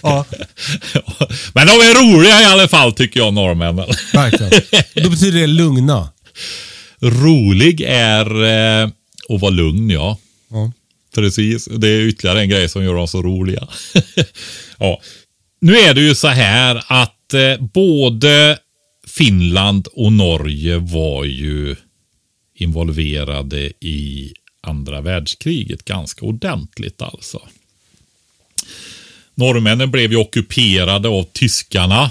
Ja, 0.03 0.25
Men 1.53 1.67
de 1.67 1.73
är 1.73 2.05
roliga 2.05 2.41
i 2.43 2.45
alla 2.45 2.69
fall 2.69 2.93
tycker 2.93 3.21
jag, 3.21 3.35
norrmännen. 3.35 3.87
verkligen. 4.13 4.53
Då 4.95 5.11
betyder 5.11 5.41
det 5.41 5.47
lugna. 5.47 6.09
Rolig 7.01 7.81
är 7.81 8.45
eh, 8.45 8.89
att 9.29 9.41
vara 9.41 9.51
lugn, 9.51 9.91
ja. 9.91 10.19
Ja. 10.51 10.73
Precis. 11.15 11.65
Det 11.65 11.89
är 11.89 12.01
ytterligare 12.01 12.41
en 12.41 12.49
grej 12.49 12.69
som 12.69 12.85
gör 12.85 12.95
dem 12.95 13.09
så 13.09 13.23
roliga. 13.23 13.69
ja. 14.79 15.01
Nu 15.61 15.79
är 15.79 15.95
det 15.95 16.01
ju 16.01 16.15
så 16.15 16.29
här 16.29 16.85
att 16.87 17.15
eh, 17.35 17.61
både 17.61 18.59
Finland 19.07 19.87
och 19.93 20.13
Norge 20.13 20.79
var 20.79 21.25
ju 21.25 21.77
involverade 22.55 23.73
i 23.81 24.33
andra 24.61 25.01
världskriget 25.01 25.85
ganska 25.85 26.27
ordentligt 26.27 27.03
alltså. 27.03 27.41
Norrmännen 29.35 29.91
blev 29.91 30.11
ju 30.11 30.17
ockuperade 30.17 31.09
av 31.09 31.25
tyskarna. 31.33 32.11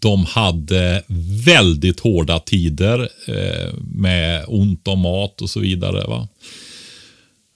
De 0.00 0.24
hade 0.24 1.02
väldigt 1.46 2.00
hårda 2.00 2.38
tider 2.38 3.08
eh, 3.26 3.74
med 3.94 4.44
ont 4.48 4.88
om 4.88 5.00
mat 5.00 5.42
och 5.42 5.50
så 5.50 5.60
vidare. 5.60 6.06
Va? 6.06 6.28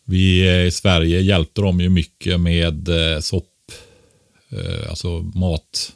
Vi 0.04 0.48
eh, 0.48 0.66
i 0.66 0.70
Sverige 0.70 1.20
hjälpte 1.20 1.60
dem 1.60 1.80
ju 1.80 1.88
mycket 1.88 2.40
med 2.40 2.88
eh, 2.88 3.20
sopp, 3.20 3.72
eh, 4.50 4.90
alltså 4.90 5.20
mat, 5.34 5.92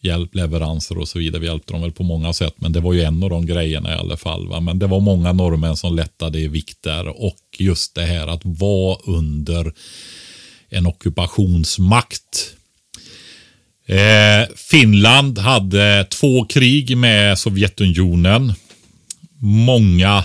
hjälp, 0.00 0.34
leveranser 0.34 0.98
och 0.98 1.08
så 1.08 1.18
vidare. 1.18 1.40
Vi 1.40 1.46
hjälpte 1.46 1.72
dem 1.72 1.82
väl 1.82 1.92
på 1.92 2.02
många 2.02 2.32
sätt, 2.32 2.54
men 2.56 2.72
det 2.72 2.80
var 2.80 2.92
ju 2.92 3.02
en 3.02 3.22
av 3.22 3.30
de 3.30 3.46
grejerna 3.46 3.90
i 3.90 3.98
alla 3.98 4.16
fall. 4.16 4.48
Va? 4.48 4.60
Men 4.60 4.78
det 4.78 4.86
var 4.86 5.00
många 5.00 5.32
norrmän 5.32 5.76
som 5.76 5.96
lättade 5.96 6.38
i 6.38 6.48
vikt 6.48 6.82
där 6.82 7.08
och 7.08 7.38
just 7.58 7.94
det 7.94 8.04
här 8.04 8.26
att 8.26 8.40
vara 8.44 8.98
under 9.04 9.72
en 10.68 10.86
ockupationsmakt. 10.86 12.54
Eh, 13.86 14.54
Finland 14.56 15.38
hade 15.38 16.06
två 16.10 16.44
krig 16.44 16.96
med 16.96 17.38
Sovjetunionen. 17.38 18.52
Många, 19.40 20.24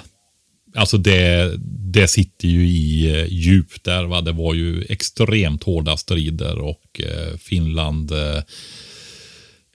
alltså 0.75 0.98
det, 0.98 1.53
det 1.94 2.08
sitter 2.08 2.48
ju 2.48 2.68
i 2.68 3.20
eh, 3.20 3.25
djup 3.30 3.84
där. 3.84 4.03
Va? 4.03 4.22
Det 4.22 4.32
var 4.32 4.53
ju 4.53 4.86
extremt 4.89 5.63
hårda 5.63 5.98
strider 5.98 6.58
och 6.58 7.01
eh, 7.01 7.38
Finland 7.38 8.12
eh, 8.12 8.44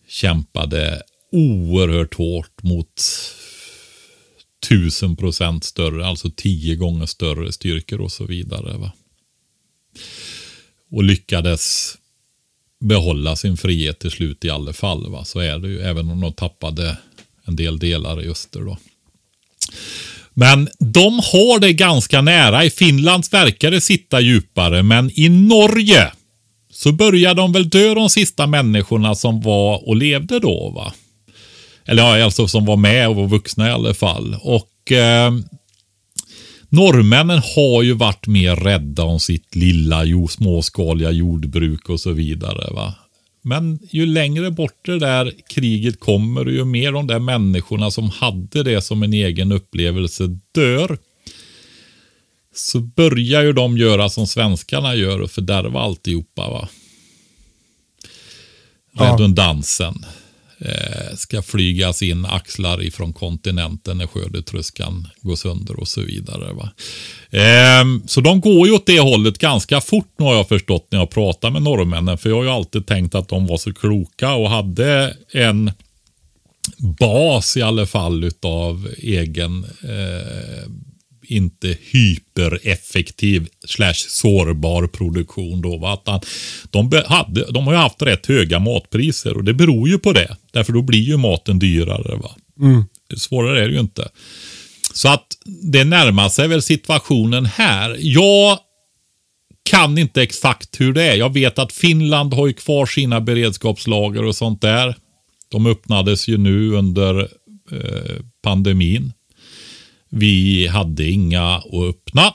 kämpade 0.08 1.02
oerhört 1.32 2.14
hårt 2.14 2.62
mot 2.62 3.02
tusen 4.68 5.16
procent 5.16 5.64
större, 5.64 6.06
alltså 6.06 6.30
tio 6.36 6.76
gånger 6.76 7.06
större 7.06 7.52
styrkor 7.52 8.00
och 8.00 8.12
så 8.12 8.24
vidare. 8.24 8.78
Va? 8.78 8.92
Och 10.90 11.04
lyckades 11.04 11.94
behålla 12.80 13.36
sin 13.36 13.56
frihet 13.56 13.98
till 13.98 14.10
slut 14.10 14.44
i 14.44 14.50
alla 14.50 14.72
fall. 14.72 15.10
Va? 15.10 15.24
Så 15.24 15.40
är 15.40 15.58
det 15.58 15.68
ju, 15.68 15.80
även 15.80 16.10
om 16.10 16.20
de 16.20 16.32
tappade 16.32 16.96
en 17.44 17.56
del 17.56 17.78
delar 17.78 18.22
i 18.22 18.28
öster. 18.28 18.60
Då. 18.60 18.78
Men 20.34 20.68
de 20.78 21.14
har 21.18 21.58
det 21.58 21.72
ganska 21.72 22.20
nära. 22.20 22.64
I 22.64 22.70
Finland 22.70 23.24
verkar 23.30 23.70
det 23.70 23.80
sitta 23.80 24.20
djupare, 24.20 24.82
men 24.82 25.10
i 25.14 25.28
Norge 25.28 26.12
så 26.78 26.92
började 26.92 27.40
de 27.40 27.52
väl 27.52 27.68
dö 27.68 27.94
de 27.94 28.10
sista 28.10 28.46
människorna 28.46 29.14
som 29.14 29.40
var 29.40 29.88
och 29.88 29.96
levde 29.96 30.38
då. 30.38 30.70
va? 30.70 30.92
Eller 31.84 32.02
ja, 32.02 32.24
alltså 32.24 32.48
som 32.48 32.64
var 32.64 32.76
med 32.76 33.08
och 33.08 33.16
var 33.16 33.28
vuxna 33.28 33.68
i 33.68 33.70
alla 33.70 33.94
fall. 33.94 34.36
Och 34.42 34.92
eh, 34.92 35.32
Norrmännen 36.68 37.40
har 37.56 37.82
ju 37.82 37.92
varit 37.92 38.26
mer 38.26 38.56
rädda 38.56 39.02
om 39.04 39.20
sitt 39.20 39.56
lilla 39.56 40.02
småskaliga 40.30 41.10
jordbruk 41.10 41.88
och 41.88 42.00
så 42.00 42.12
vidare. 42.12 42.74
va. 42.74 42.94
Men 43.42 43.78
ju 43.90 44.06
längre 44.06 44.50
bort 44.50 44.84
det 44.84 44.98
där 44.98 45.32
kriget 45.48 46.00
kommer 46.00 46.46
och 46.46 46.52
ju 46.52 46.64
mer 46.64 46.92
de 46.92 47.06
där 47.06 47.18
människorna 47.18 47.90
som 47.90 48.10
hade 48.10 48.62
det 48.62 48.82
som 48.82 49.02
en 49.02 49.12
egen 49.12 49.52
upplevelse 49.52 50.38
dör. 50.54 50.98
Så 52.58 52.80
börjar 52.80 53.42
ju 53.42 53.52
de 53.52 53.78
göra 53.78 54.08
som 54.08 54.26
svenskarna 54.26 54.94
gör 54.94 55.20
och 55.20 55.30
fördärva 55.30 55.80
alltihopa. 55.80 56.50
Va? 56.50 56.68
Ja. 58.92 59.04
Redundansen. 59.12 60.04
eh, 60.60 61.16
ska 61.16 61.42
flygas 61.42 62.02
in 62.02 62.24
axlar 62.24 62.82
ifrån 62.82 63.12
kontinenten 63.12 63.98
när 63.98 64.06
skördetröskan 64.06 65.08
går 65.20 65.36
sönder 65.36 65.80
och 65.80 65.88
så 65.88 66.00
vidare. 66.00 66.52
Va? 66.52 66.70
Eh, 67.30 67.84
så 68.06 68.20
de 68.20 68.40
går 68.40 68.66
ju 68.68 68.74
åt 68.74 68.86
det 68.86 69.00
hållet 69.00 69.38
ganska 69.38 69.80
fort 69.80 70.14
nu 70.18 70.24
har 70.24 70.34
jag 70.34 70.48
förstått 70.48 70.86
när 70.90 70.98
jag 70.98 71.10
pratar 71.10 71.50
med 71.50 71.62
norrmännen. 71.62 72.18
För 72.18 72.28
jag 72.28 72.36
har 72.36 72.44
ju 72.44 72.50
alltid 72.50 72.86
tänkt 72.86 73.14
att 73.14 73.28
de 73.28 73.46
var 73.46 73.56
så 73.56 73.72
kloka 73.72 74.34
och 74.34 74.50
hade 74.50 75.16
en 75.32 75.70
bas 76.78 77.56
i 77.56 77.62
alla 77.62 77.86
fall 77.86 78.24
utav 78.24 78.88
egen 78.98 79.64
eh, 79.64 80.70
inte 81.30 81.76
hypereffektiv 81.80 83.48
slash 83.66 83.94
sårbar 83.94 84.86
produktion. 84.86 85.62
Då, 85.62 85.76
va? 85.76 85.92
Att 85.92 86.02
han, 86.06 86.20
de, 86.70 87.02
hade, 87.06 87.52
de 87.52 87.66
har 87.66 87.72
ju 87.72 87.78
haft 87.78 88.02
rätt 88.02 88.26
höga 88.26 88.58
matpriser 88.58 89.36
och 89.36 89.44
det 89.44 89.54
beror 89.54 89.88
ju 89.88 89.98
på 89.98 90.12
det. 90.12 90.36
Därför 90.52 90.72
då 90.72 90.82
blir 90.82 91.02
ju 91.02 91.16
maten 91.16 91.58
dyrare. 91.58 92.16
Va? 92.16 92.30
Mm. 92.60 92.84
Svårare 93.16 93.64
är 93.64 93.68
det 93.68 93.74
ju 93.74 93.80
inte. 93.80 94.08
Så 94.94 95.08
att 95.08 95.26
det 95.62 95.84
närmar 95.84 96.28
sig 96.28 96.48
väl 96.48 96.62
situationen 96.62 97.46
här. 97.46 97.96
Jag 98.00 98.58
kan 99.70 99.98
inte 99.98 100.22
exakt 100.22 100.80
hur 100.80 100.92
det 100.92 101.02
är. 101.02 101.16
Jag 101.16 101.32
vet 101.32 101.58
att 101.58 101.72
Finland 101.72 102.34
har 102.34 102.46
ju 102.46 102.52
kvar 102.52 102.86
sina 102.86 103.20
beredskapslager 103.20 104.24
och 104.24 104.36
sånt 104.36 104.60
där. 104.60 104.94
De 105.48 105.66
öppnades 105.66 106.28
ju 106.28 106.36
nu 106.36 106.72
under 106.72 107.20
eh, 107.72 108.16
pandemin. 108.42 109.12
Vi 110.08 110.66
hade 110.66 111.10
inga 111.10 111.56
att 111.56 111.88
öppna. 111.88 112.32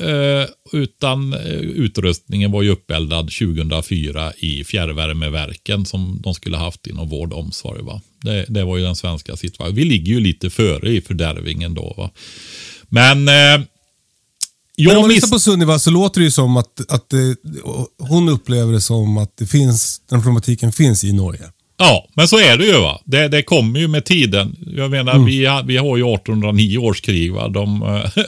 Eh, 0.00 0.48
utan 0.72 1.32
eh, 1.32 1.60
utrustningen 1.60 2.52
var 2.52 2.62
ju 2.62 2.70
uppeldad 2.70 3.30
2004 3.30 4.32
i 4.36 4.64
fjärrvärmeverken 4.64 5.86
som 5.86 6.20
de 6.22 6.34
skulle 6.34 6.56
haft 6.56 6.86
inom 6.86 7.08
vård 7.08 7.32
och 7.32 7.38
omsorg. 7.38 7.82
Va? 7.82 8.00
Det, 8.22 8.44
det 8.48 8.64
var 8.64 8.76
ju 8.76 8.84
den 8.84 8.96
svenska 8.96 9.36
situationen. 9.36 9.76
Vi 9.76 9.84
ligger 9.84 10.12
ju 10.12 10.20
lite 10.20 10.50
före 10.50 10.90
i 10.90 11.00
fördärvingen 11.00 11.74
då. 11.74 11.94
Va? 11.96 12.10
Men 12.88 13.28
eh, 13.28 13.66
jag 14.78 14.88
Men 14.88 14.96
om 14.96 15.02
man 15.02 15.10
lyssnar 15.10 15.30
på 15.30 15.38
Sunniva 15.38 15.78
så 15.78 15.90
låter 15.90 16.20
det 16.20 16.24
ju 16.24 16.30
som 16.30 16.56
att, 16.56 16.90
att 16.90 17.10
det, 17.10 17.36
hon 17.98 18.28
upplever 18.28 18.72
det 18.72 18.80
som 18.80 19.18
att 19.18 19.36
det 19.36 19.46
finns, 19.46 20.00
den 20.10 20.22
problematiken 20.22 20.72
finns 20.72 21.04
i 21.04 21.12
Norge. 21.12 21.50
Ja, 21.78 22.08
men 22.14 22.28
så 22.28 22.38
är 22.38 22.58
det 22.58 22.64
ju. 22.64 22.80
va. 22.80 23.00
Det, 23.04 23.28
det 23.28 23.42
kommer 23.42 23.80
ju 23.80 23.88
med 23.88 24.04
tiden. 24.04 24.56
Jag 24.66 24.90
menar, 24.90 25.12
mm. 25.12 25.26
vi, 25.26 25.62
vi 25.64 25.76
har 25.76 25.96
ju 25.96 26.14
1809 26.14 26.78
års 26.78 27.00
krig. 27.00 27.32
Va? 27.32 27.48
De 27.48 27.82
äh, 27.82 28.22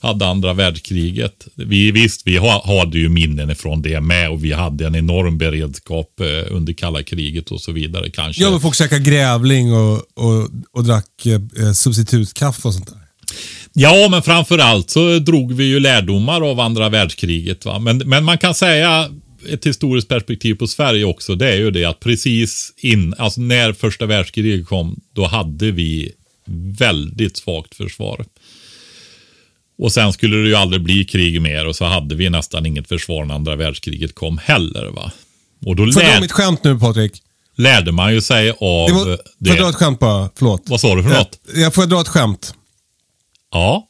hade 0.00 0.26
andra 0.26 0.52
världskriget. 0.52 1.46
Vi, 1.54 1.90
visst, 1.90 2.26
vi 2.26 2.36
ha, 2.36 2.80
hade 2.80 2.98
ju 2.98 3.08
minnen 3.08 3.56
från 3.56 3.82
det 3.82 4.00
med 4.00 4.30
och 4.30 4.44
vi 4.44 4.52
hade 4.52 4.86
en 4.86 4.94
enorm 4.94 5.38
beredskap 5.38 6.20
äh, 6.20 6.56
under 6.56 6.72
kalla 6.72 7.02
kriget 7.02 7.50
och 7.50 7.60
så 7.60 7.72
vidare. 7.72 8.10
kanske. 8.10 8.42
Ja, 8.42 8.50
men 8.50 8.60
folk 8.60 8.76
käkade 8.76 9.00
grävling 9.00 9.72
och, 9.72 9.94
och, 9.94 10.48
och 10.72 10.84
drack 10.84 11.26
äh, 11.26 11.72
substitutkaffe 11.72 12.68
och 12.68 12.74
sånt 12.74 12.86
där. 12.86 12.96
Ja, 13.72 14.08
men 14.10 14.22
framför 14.22 14.58
allt 14.58 14.90
så 14.90 15.18
drog 15.18 15.52
vi 15.52 15.64
ju 15.64 15.80
lärdomar 15.80 16.50
av 16.50 16.60
andra 16.60 16.88
världskriget. 16.88 17.64
Va? 17.64 17.78
Men, 17.78 17.98
men 17.98 18.24
man 18.24 18.38
kan 18.38 18.54
säga 18.54 19.08
ett 19.48 19.66
historiskt 19.66 20.08
perspektiv 20.08 20.54
på 20.54 20.66
Sverige 20.66 21.04
också, 21.04 21.34
det 21.34 21.48
är 21.48 21.56
ju 21.56 21.70
det 21.70 21.84
att 21.84 22.00
precis 22.00 22.72
in, 22.76 23.14
alltså 23.18 23.40
när 23.40 23.72
första 23.72 24.06
världskriget 24.06 24.66
kom, 24.66 25.00
då 25.12 25.26
hade 25.26 25.70
vi 25.70 26.12
väldigt 26.78 27.36
svagt 27.36 27.74
försvar. 27.74 28.24
Och 29.78 29.92
sen 29.92 30.12
skulle 30.12 30.36
det 30.36 30.48
ju 30.48 30.54
aldrig 30.54 30.82
bli 30.82 31.04
krig 31.04 31.42
mer 31.42 31.66
och 31.66 31.76
så 31.76 31.84
hade 31.84 32.14
vi 32.14 32.30
nästan 32.30 32.66
inget 32.66 32.88
försvar 32.88 33.24
när 33.24 33.34
andra 33.34 33.56
världskriget 33.56 34.14
kom 34.14 34.38
heller. 34.38 34.86
va. 34.86 35.12
Och 35.66 35.76
då 35.76 35.92
Får 35.92 36.02
jag 36.02 36.12
dra 36.12 36.20
mitt 36.20 36.32
skämt 36.32 36.64
nu 36.64 36.78
Patrik? 36.78 37.22
Lärde 37.56 37.92
man 37.92 38.14
ju 38.14 38.20
sig 38.20 38.50
av 38.50 38.88
det. 38.88 38.94
Var. 38.94 39.04
Får 39.04 39.18
jag 39.38 39.58
dra 39.58 39.68
ett 39.68 39.74
skämt 39.74 39.98
bara? 39.98 40.30
Förlåt. 40.36 40.62
Vad 40.66 40.80
sa 40.80 40.94
du 40.94 41.02
för 41.02 41.10
något? 41.10 41.40
Jag, 41.52 41.62
jag 41.62 41.74
får 41.74 41.86
dra 41.86 42.00
ett 42.00 42.08
skämt? 42.08 42.54
Ja. 43.52 43.86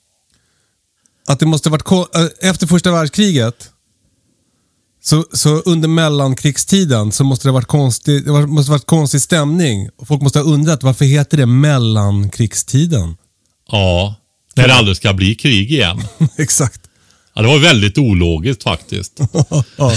Att 1.26 1.40
det 1.40 1.47
måste 1.47 1.71
varit, 1.71 1.90
äh, 2.14 2.50
efter 2.50 2.66
första 2.66 2.92
världskriget 2.92 3.71
så, 5.02 5.25
så 5.33 5.49
under 5.61 5.88
mellankrigstiden 5.88 7.12
så 7.12 7.25
måste 7.25 7.49
det 7.49 7.50
ha 7.50 7.54
varit 7.54 7.66
konstig, 7.66 8.25
det 8.25 8.47
måste 8.47 8.71
varit 8.71 8.87
konstig 8.87 9.21
stämning. 9.21 9.88
Folk 10.07 10.23
måste 10.23 10.38
ha 10.38 10.47
undrat 10.47 10.82
varför 10.82 11.04
heter 11.04 11.36
det 11.36 11.47
mellankrigstiden? 11.47 13.17
Ja, 13.71 14.15
när 14.54 14.69
det 14.69 14.75
aldrig 14.75 14.97
ska 14.97 15.13
bli 15.13 15.34
krig 15.34 15.73
igen. 15.73 16.02
Exakt. 16.39 16.80
Ja, 17.34 17.43
det 17.43 17.49
var 17.49 17.58
väldigt 17.58 17.99
ologiskt 17.99 18.63
faktiskt. 18.63 19.21
ja. 19.76 19.93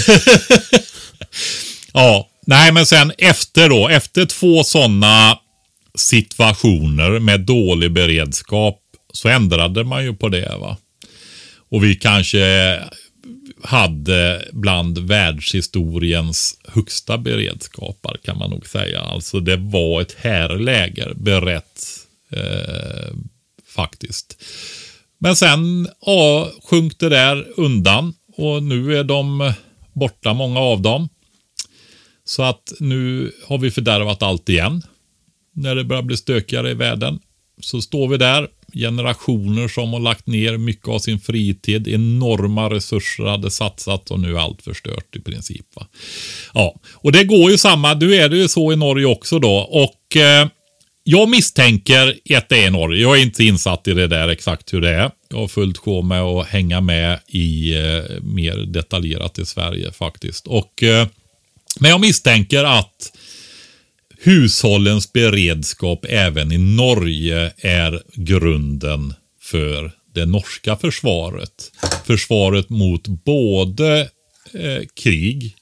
ja, 1.92 2.28
nej 2.46 2.72
men 2.72 2.86
sen 2.86 3.12
efter 3.18 3.68
då, 3.68 3.88
efter 3.88 4.26
två 4.26 4.64
sådana 4.64 5.38
situationer 5.98 7.18
med 7.18 7.40
dålig 7.40 7.92
beredskap 7.92 8.80
så 9.12 9.28
ändrade 9.28 9.84
man 9.84 10.04
ju 10.04 10.14
på 10.14 10.28
det. 10.28 10.56
va. 10.60 10.76
Och 11.70 11.84
vi 11.84 11.94
kanske 11.94 12.38
hade 13.64 14.48
bland 14.52 14.98
världshistoriens 14.98 16.58
högsta 16.64 17.18
beredskapar 17.18 18.16
kan 18.24 18.38
man 18.38 18.50
nog 18.50 18.66
säga. 18.66 19.00
Alltså 19.00 19.40
det 19.40 19.56
var 19.56 20.00
ett 20.00 20.16
härläger 20.18 21.14
berett 21.14 22.06
eh, 22.30 23.14
faktiskt. 23.66 24.42
Men 25.18 25.36
sen 25.36 25.88
ja, 26.06 26.50
sjönk 26.64 26.98
det 26.98 27.08
där 27.08 27.46
undan 27.56 28.14
och 28.36 28.62
nu 28.62 28.98
är 28.98 29.04
de 29.04 29.52
borta, 29.92 30.34
många 30.34 30.60
av 30.60 30.82
dem. 30.82 31.08
Så 32.24 32.42
att 32.42 32.72
nu 32.80 33.32
har 33.46 33.58
vi 33.58 33.70
fördärvat 33.70 34.22
allt 34.22 34.48
igen. 34.48 34.82
När 35.52 35.74
det 35.74 35.84
börjar 35.84 36.02
bli 36.02 36.16
stökigare 36.16 36.70
i 36.70 36.74
världen 36.74 37.18
så 37.60 37.82
står 37.82 38.08
vi 38.08 38.16
där 38.16 38.48
generationer 38.74 39.68
som 39.68 39.92
har 39.92 40.00
lagt 40.00 40.26
ner 40.26 40.56
mycket 40.56 40.88
av 40.88 40.98
sin 40.98 41.20
fritid, 41.20 41.88
enorma 41.88 42.70
resurser 42.70 43.24
hade 43.24 43.50
satsat 43.50 44.10
och 44.10 44.20
nu 44.20 44.34
är 44.34 44.40
allt 44.40 44.62
förstört 44.62 45.16
i 45.16 45.20
princip. 45.20 45.66
Va? 45.76 45.86
Ja, 46.54 46.74
och 46.94 47.12
det 47.12 47.24
går 47.24 47.50
ju 47.50 47.58
samma, 47.58 47.94
nu 47.94 48.14
är 48.14 48.28
det 48.28 48.36
ju 48.36 48.48
så 48.48 48.72
i 48.72 48.76
Norge 48.76 49.06
också 49.06 49.38
då 49.38 49.56
och 49.56 50.16
eh, 50.16 50.48
jag 51.06 51.28
misstänker 51.28 52.18
att 52.36 52.48
det 52.48 52.64
är 52.64 52.70
Norge. 52.70 53.02
Jag 53.02 53.18
är 53.18 53.22
inte 53.22 53.44
insatt 53.44 53.88
i 53.88 53.94
det 53.94 54.06
där 54.06 54.28
exakt 54.28 54.72
hur 54.72 54.80
det 54.80 54.90
är. 54.90 55.10
Jag 55.30 55.38
har 55.38 55.48
fullt 55.48 55.78
sjå 55.78 56.02
med 56.02 56.22
att 56.22 56.46
hänga 56.46 56.80
med 56.80 57.18
i 57.28 57.74
eh, 57.74 58.22
mer 58.22 58.56
detaljerat 58.56 59.38
i 59.38 59.46
Sverige 59.46 59.92
faktiskt. 59.92 60.46
Och, 60.46 60.82
eh, 60.82 61.06
men 61.80 61.90
jag 61.90 62.00
misstänker 62.00 62.64
att 62.64 63.12
hushållens 64.24 65.12
beredskap 65.12 66.04
även 66.08 66.52
i 66.52 66.58
Norge 66.58 67.52
är 67.56 68.02
grunden 68.14 69.14
för 69.40 69.92
det 70.14 70.26
norska 70.26 70.76
försvaret. 70.76 71.72
Försvaret 72.04 72.68
mot 72.68 73.06
både 73.08 74.10
eh, 74.52 74.82
krig 74.94 75.56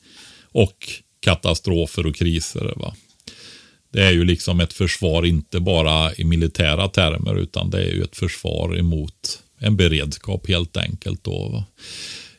och 0.52 0.88
katastrofer 1.20 2.06
och 2.06 2.16
kriser. 2.16 2.72
Va? 2.76 2.94
Det 3.92 4.02
är 4.02 4.10
ju 4.10 4.24
liksom 4.24 4.60
ett 4.60 4.72
försvar 4.72 5.26
inte 5.26 5.60
bara 5.60 6.14
i 6.14 6.24
militära 6.24 6.88
termer 6.88 7.38
utan 7.38 7.70
det 7.70 7.82
är 7.82 7.92
ju 7.94 8.02
ett 8.02 8.16
försvar 8.16 8.78
emot 8.78 9.42
en 9.58 9.76
beredskap 9.76 10.48
helt 10.48 10.76
enkelt. 10.76 11.24
Då, 11.24 11.64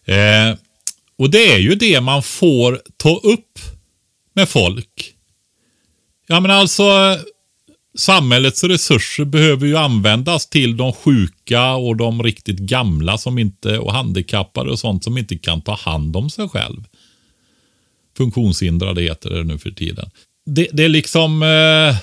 eh, 0.05 0.55
och 1.17 1.29
det 1.29 1.53
är 1.53 1.59
ju 1.59 1.75
det 1.75 2.01
man 2.01 2.23
får 2.23 2.81
ta 2.97 3.17
upp 3.17 3.59
med 4.33 4.49
folk 4.49 5.12
Ja 6.33 6.39
men 6.39 6.51
alltså 6.51 6.83
samhällets 7.97 8.63
resurser 8.63 9.25
behöver 9.25 9.67
ju 9.67 9.77
användas 9.77 10.49
till 10.49 10.77
de 10.77 10.93
sjuka 10.93 11.73
och 11.73 11.97
de 11.97 12.23
riktigt 12.23 12.57
gamla 12.57 13.17
som 13.17 13.39
inte, 13.39 13.77
och 13.77 13.93
handikappade 13.93 14.71
och 14.71 14.79
sånt 14.79 15.03
som 15.03 15.17
inte 15.17 15.37
kan 15.37 15.61
ta 15.61 15.75
hand 15.75 16.15
om 16.15 16.29
sig 16.29 16.49
själv. 16.49 16.83
Funktionshindrade 18.17 19.01
heter 19.01 19.29
det 19.29 19.43
nu 19.43 19.57
för 19.57 19.71
tiden. 19.71 20.09
Det, 20.45 20.67
det 20.71 20.83
är 20.83 20.89
liksom, 20.89 21.43
eh, 21.43 21.97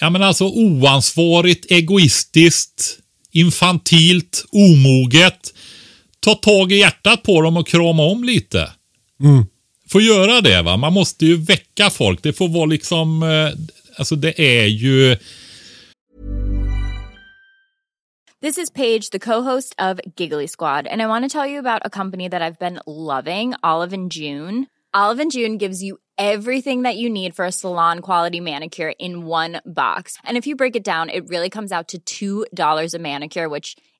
ja 0.00 0.10
men 0.10 0.22
alltså 0.22 0.44
oansvarigt, 0.44 1.70
egoistiskt, 1.70 2.98
infantilt, 3.30 4.44
omoget. 4.50 5.54
Ta 6.20 6.34
tag 6.34 6.72
i 6.72 6.76
hjärtat 6.76 7.22
på 7.22 7.42
dem 7.42 7.56
och 7.56 7.68
krama 7.68 8.02
om 8.02 8.24
lite. 8.24 8.70
Mm 9.20 9.46
får 9.92 10.02
göra 10.02 10.40
det. 10.40 10.62
va. 10.62 10.76
Man 10.76 10.92
måste 10.92 11.26
ju 11.26 11.36
väcka 11.36 11.90
folk. 11.90 12.22
Det 12.22 12.32
får 12.32 12.48
vara 12.48 12.66
liksom, 12.66 13.22
eh, 13.22 13.48
alltså 13.98 14.16
det 14.16 14.40
är 14.40 14.66
ju... 14.66 15.16
This 18.40 18.58
is 18.58 18.70
Paige, 18.70 19.10
the 19.12 19.20
co-host 19.20 19.74
of 19.78 20.00
Giggly 20.16 20.48
Squad, 20.48 20.88
and 20.88 21.00
I 21.00 21.06
want 21.06 21.24
to 21.24 21.28
tell 21.28 21.46
you 21.46 21.60
about 21.60 21.82
a 21.84 21.90
company 21.90 22.28
that 22.28 22.42
I've 22.42 22.58
been 22.58 22.80
loving, 22.86 23.54
Olive 23.62 23.92
and 23.92 24.10
June. 24.10 24.66
Olive 24.92 25.20
and 25.20 25.30
June 25.30 25.58
gives 25.58 25.80
you 25.80 25.98
everything 26.18 26.82
that 26.82 26.96
you 26.96 27.08
need 27.08 27.36
for 27.36 27.44
a 27.44 27.52
salon 27.52 28.00
quality 28.00 28.40
manicure 28.40 28.94
in 28.98 29.26
one 29.26 29.60
box. 29.64 30.18
And 30.24 30.36
if 30.36 30.46
you 30.48 30.56
break 30.56 30.74
it 30.74 30.82
down, 30.84 31.08
it 31.08 31.28
really 31.28 31.50
comes 31.50 31.70
out 31.70 31.94
to 32.04 32.46
$2 32.50 32.94
a 32.94 32.98
manicure, 32.98 33.48
which 33.48 33.76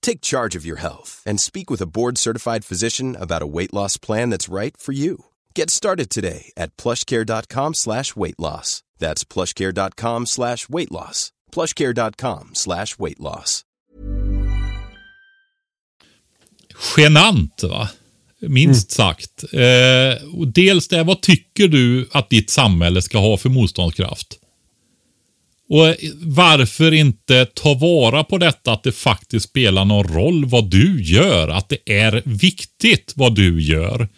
Take 0.00 0.20
charge 0.20 0.56
of 0.56 0.64
your 0.64 0.78
health 0.78 1.22
and 1.26 1.40
speak 1.40 1.70
with 1.70 1.82
a 1.82 1.86
board-certified 1.86 2.64
physician 2.64 3.16
about 3.20 3.42
a 3.42 3.52
weight 3.56 3.74
loss 3.74 3.98
plan 3.98 4.30
that's 4.30 4.48
right 4.48 4.76
for 4.76 4.92
you. 4.92 5.26
Get 5.54 5.70
started 5.70 6.08
today 6.08 6.52
at 6.56 6.76
plushcare.com 6.76 7.74
slash 7.74 8.16
weight 8.16 8.38
loss. 8.38 8.82
That's 8.98 9.24
plushcare.com 9.24 10.26
slash 10.26 10.68
weight 10.68 10.90
loss. 10.90 11.32
plushcare.com 11.52 12.54
slash 12.54 12.98
weight 12.98 13.20
loss. 13.20 13.64
genant 16.96 17.62
va? 17.62 17.88
Minst 18.40 18.90
sagt. 18.90 19.44
Eh, 19.52 20.14
dels 20.46 20.88
det, 20.88 21.02
vad 21.02 21.20
tycker 21.22 21.68
du 21.68 22.08
att 22.12 22.30
ditt 22.30 22.50
samhälle 22.50 23.02
ska 23.02 23.18
ha 23.18 23.36
för 23.36 23.48
motståndskraft? 23.48 24.38
Och 25.68 25.94
varför 26.20 26.92
inte 26.92 27.46
ta 27.46 27.74
vara 27.74 28.24
på 28.24 28.38
detta 28.38 28.72
att 28.72 28.82
det 28.82 28.92
faktiskt 28.92 29.48
spelar 29.48 29.84
någon 29.84 30.08
roll 30.08 30.44
vad 30.44 30.70
du 30.70 31.02
gör? 31.02 31.48
Att 31.48 31.68
det 31.68 31.92
är 31.92 32.22
viktigt 32.24 33.12
vad 33.16 33.34
du 33.34 33.62
gör. 33.62 34.08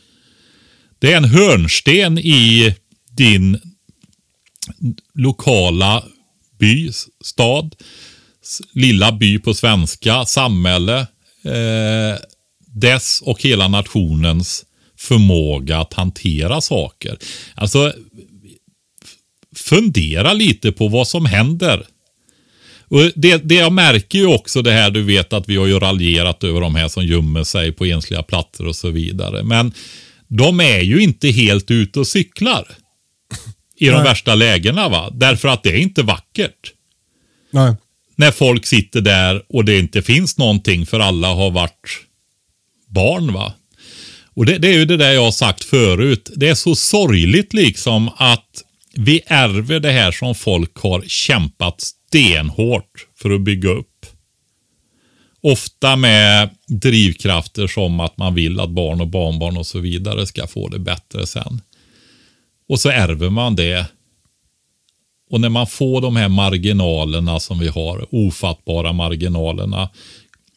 Det 0.98 1.12
är 1.12 1.16
en 1.16 1.24
hörnsten 1.24 2.18
i 2.18 2.74
din 3.16 3.60
lokala 5.14 6.04
by, 6.58 6.90
stad, 7.24 7.74
lilla 8.72 9.12
by 9.12 9.38
på 9.38 9.54
svenska, 9.54 10.24
samhälle, 10.24 10.98
eh, 11.44 12.18
dess 12.66 13.22
och 13.24 13.42
hela 13.42 13.68
nationens 13.68 14.64
förmåga 14.98 15.78
att 15.78 15.94
hantera 15.94 16.60
saker. 16.60 17.18
Alltså, 17.54 17.92
fundera 19.60 20.32
lite 20.32 20.72
på 20.72 20.88
vad 20.88 21.08
som 21.08 21.26
händer. 21.26 21.86
Och 22.88 23.10
det, 23.14 23.36
det 23.36 23.54
jag 23.54 23.72
märker 23.72 24.18
ju 24.18 24.26
också 24.26 24.62
det 24.62 24.72
här, 24.72 24.90
du 24.90 25.02
vet 25.02 25.32
att 25.32 25.48
vi 25.48 25.56
har 25.56 25.66
ju 25.66 25.78
raljerat 25.78 26.44
över 26.44 26.60
de 26.60 26.74
här 26.74 26.88
som 26.88 27.06
gömmer 27.06 27.44
sig 27.44 27.72
på 27.72 27.84
ensliga 27.84 28.22
platser 28.22 28.66
och 28.66 28.76
så 28.76 28.90
vidare. 28.90 29.42
Men 29.42 29.72
de 30.28 30.60
är 30.60 30.80
ju 30.80 31.02
inte 31.02 31.28
helt 31.28 31.70
ute 31.70 32.00
och 32.00 32.06
cyklar 32.06 32.68
i 33.76 33.86
de 33.86 33.92
Nej. 33.94 34.04
värsta 34.04 34.34
lägena. 34.34 34.88
va? 34.88 35.10
Därför 35.12 35.48
att 35.48 35.62
det 35.62 35.70
är 35.70 35.78
inte 35.78 36.02
vackert. 36.02 36.72
Nej. 37.50 37.74
När 38.16 38.30
folk 38.30 38.66
sitter 38.66 39.00
där 39.00 39.42
och 39.48 39.64
det 39.64 39.78
inte 39.78 40.02
finns 40.02 40.38
någonting 40.38 40.86
för 40.86 41.00
alla 41.00 41.28
har 41.28 41.50
varit 41.50 42.00
barn. 42.88 43.32
va? 43.32 43.54
Och 44.34 44.46
det, 44.46 44.58
det 44.58 44.68
är 44.68 44.72
ju 44.72 44.84
det 44.84 44.96
där 44.96 45.12
jag 45.12 45.24
har 45.24 45.30
sagt 45.30 45.64
förut. 45.64 46.30
Det 46.36 46.48
är 46.48 46.54
så 46.54 46.74
sorgligt 46.74 47.54
liksom 47.54 48.10
att 48.16 48.64
vi 48.94 49.22
ärver 49.26 49.80
det 49.80 49.90
här 49.90 50.12
som 50.12 50.34
folk 50.34 50.76
har 50.76 51.02
kämpat 51.06 51.80
stenhårt 51.80 53.06
för 53.16 53.30
att 53.30 53.40
bygga 53.40 53.70
upp. 53.70 54.06
Ofta 55.42 55.96
med 55.96 56.50
drivkrafter 56.66 57.66
som 57.66 58.00
att 58.00 58.16
man 58.16 58.34
vill 58.34 58.60
att 58.60 58.70
barn 58.70 59.00
och 59.00 59.08
barnbarn 59.08 59.56
och 59.56 59.66
så 59.66 59.78
vidare 59.78 60.26
ska 60.26 60.46
få 60.46 60.68
det 60.68 60.78
bättre 60.78 61.26
sen. 61.26 61.60
Och 62.68 62.80
så 62.80 62.88
ärver 62.88 63.30
man 63.30 63.56
det. 63.56 63.86
Och 65.30 65.40
när 65.40 65.48
man 65.48 65.66
får 65.66 66.00
de 66.00 66.16
här 66.16 66.28
marginalerna 66.28 67.40
som 67.40 67.58
vi 67.58 67.68
har, 67.68 68.06
ofattbara 68.10 68.92
marginalerna, 68.92 69.90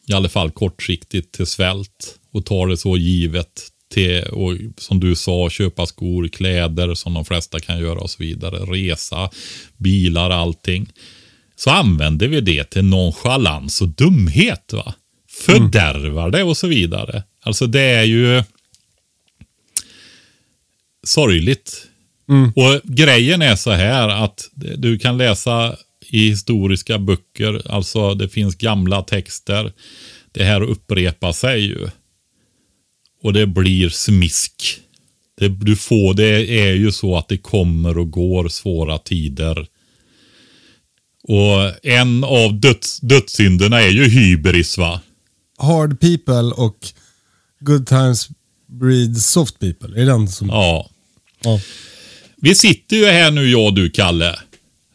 i 0.06 0.12
alla 0.12 0.28
fall 0.28 0.50
kortsiktigt 0.50 1.32
till 1.32 1.46
svält 1.46 2.18
och 2.32 2.46
tar 2.46 2.66
det 2.66 2.76
så 2.76 2.96
givet 2.96 3.68
till, 3.94 4.22
och 4.22 4.56
som 4.76 5.00
du 5.00 5.14
sa, 5.14 5.50
köpa 5.50 5.86
skor, 5.86 6.28
kläder 6.28 6.94
som 6.94 7.14
de 7.14 7.24
flesta 7.24 7.60
kan 7.60 7.78
göra 7.78 7.98
och 7.98 8.10
så 8.10 8.22
vidare, 8.22 8.56
resa, 8.56 9.30
bilar, 9.76 10.30
allting. 10.30 10.92
Så 11.56 11.70
använder 11.70 12.28
vi 12.28 12.40
det 12.40 12.64
till 12.64 12.84
nonchalans 12.84 13.80
och 13.82 13.88
dumhet. 13.88 14.72
va? 14.72 14.94
Fördärvar 15.46 16.30
det 16.30 16.42
och 16.42 16.56
så 16.56 16.66
vidare. 16.66 17.22
Alltså 17.42 17.66
det 17.66 17.80
är 17.80 18.04
ju 18.04 18.42
sorgligt. 21.06 21.86
Och 22.54 22.80
grejen 22.84 23.42
är 23.42 23.56
så 23.56 23.70
här 23.70 24.08
att 24.08 24.50
du 24.54 24.98
kan 24.98 25.18
läsa 25.18 25.76
i 26.10 26.28
historiska 26.28 26.98
böcker, 26.98 27.62
alltså 27.70 28.14
det 28.14 28.28
finns 28.28 28.54
gamla 28.56 29.02
texter. 29.02 29.72
Det 30.32 30.44
här 30.44 30.62
upprepar 30.62 31.32
sig 31.32 31.60
ju. 31.60 31.88
Och 33.24 33.32
det 33.32 33.46
blir 33.46 33.88
smisk. 33.88 34.80
Det, 35.38 35.48
du 35.48 35.76
får, 35.76 36.14
det 36.14 36.60
är 36.60 36.72
ju 36.72 36.92
så 36.92 37.16
att 37.16 37.28
det 37.28 37.38
kommer 37.38 37.98
och 37.98 38.10
går 38.10 38.48
svåra 38.48 38.98
tider. 38.98 39.66
Och 41.22 41.86
en 41.86 42.24
av 42.24 42.60
döds, 42.60 43.00
dödssynderna 43.00 43.82
är 43.82 43.88
ju 43.88 44.08
hybris 44.08 44.78
va? 44.78 45.00
Hard 45.58 46.00
people 46.00 46.42
och 46.42 46.76
good 47.60 47.86
times 47.86 48.28
breed 48.66 49.22
soft 49.22 49.58
people. 49.58 50.02
Är 50.02 50.06
den 50.06 50.28
som... 50.28 50.48
Ja. 50.48 50.90
Ja. 51.44 51.60
Vi 52.36 52.54
sitter 52.54 52.96
ju 52.96 53.06
här 53.06 53.30
nu 53.30 53.50
jag 53.50 53.66
och 53.66 53.74
du 53.74 53.90
Kalle. 53.90 54.38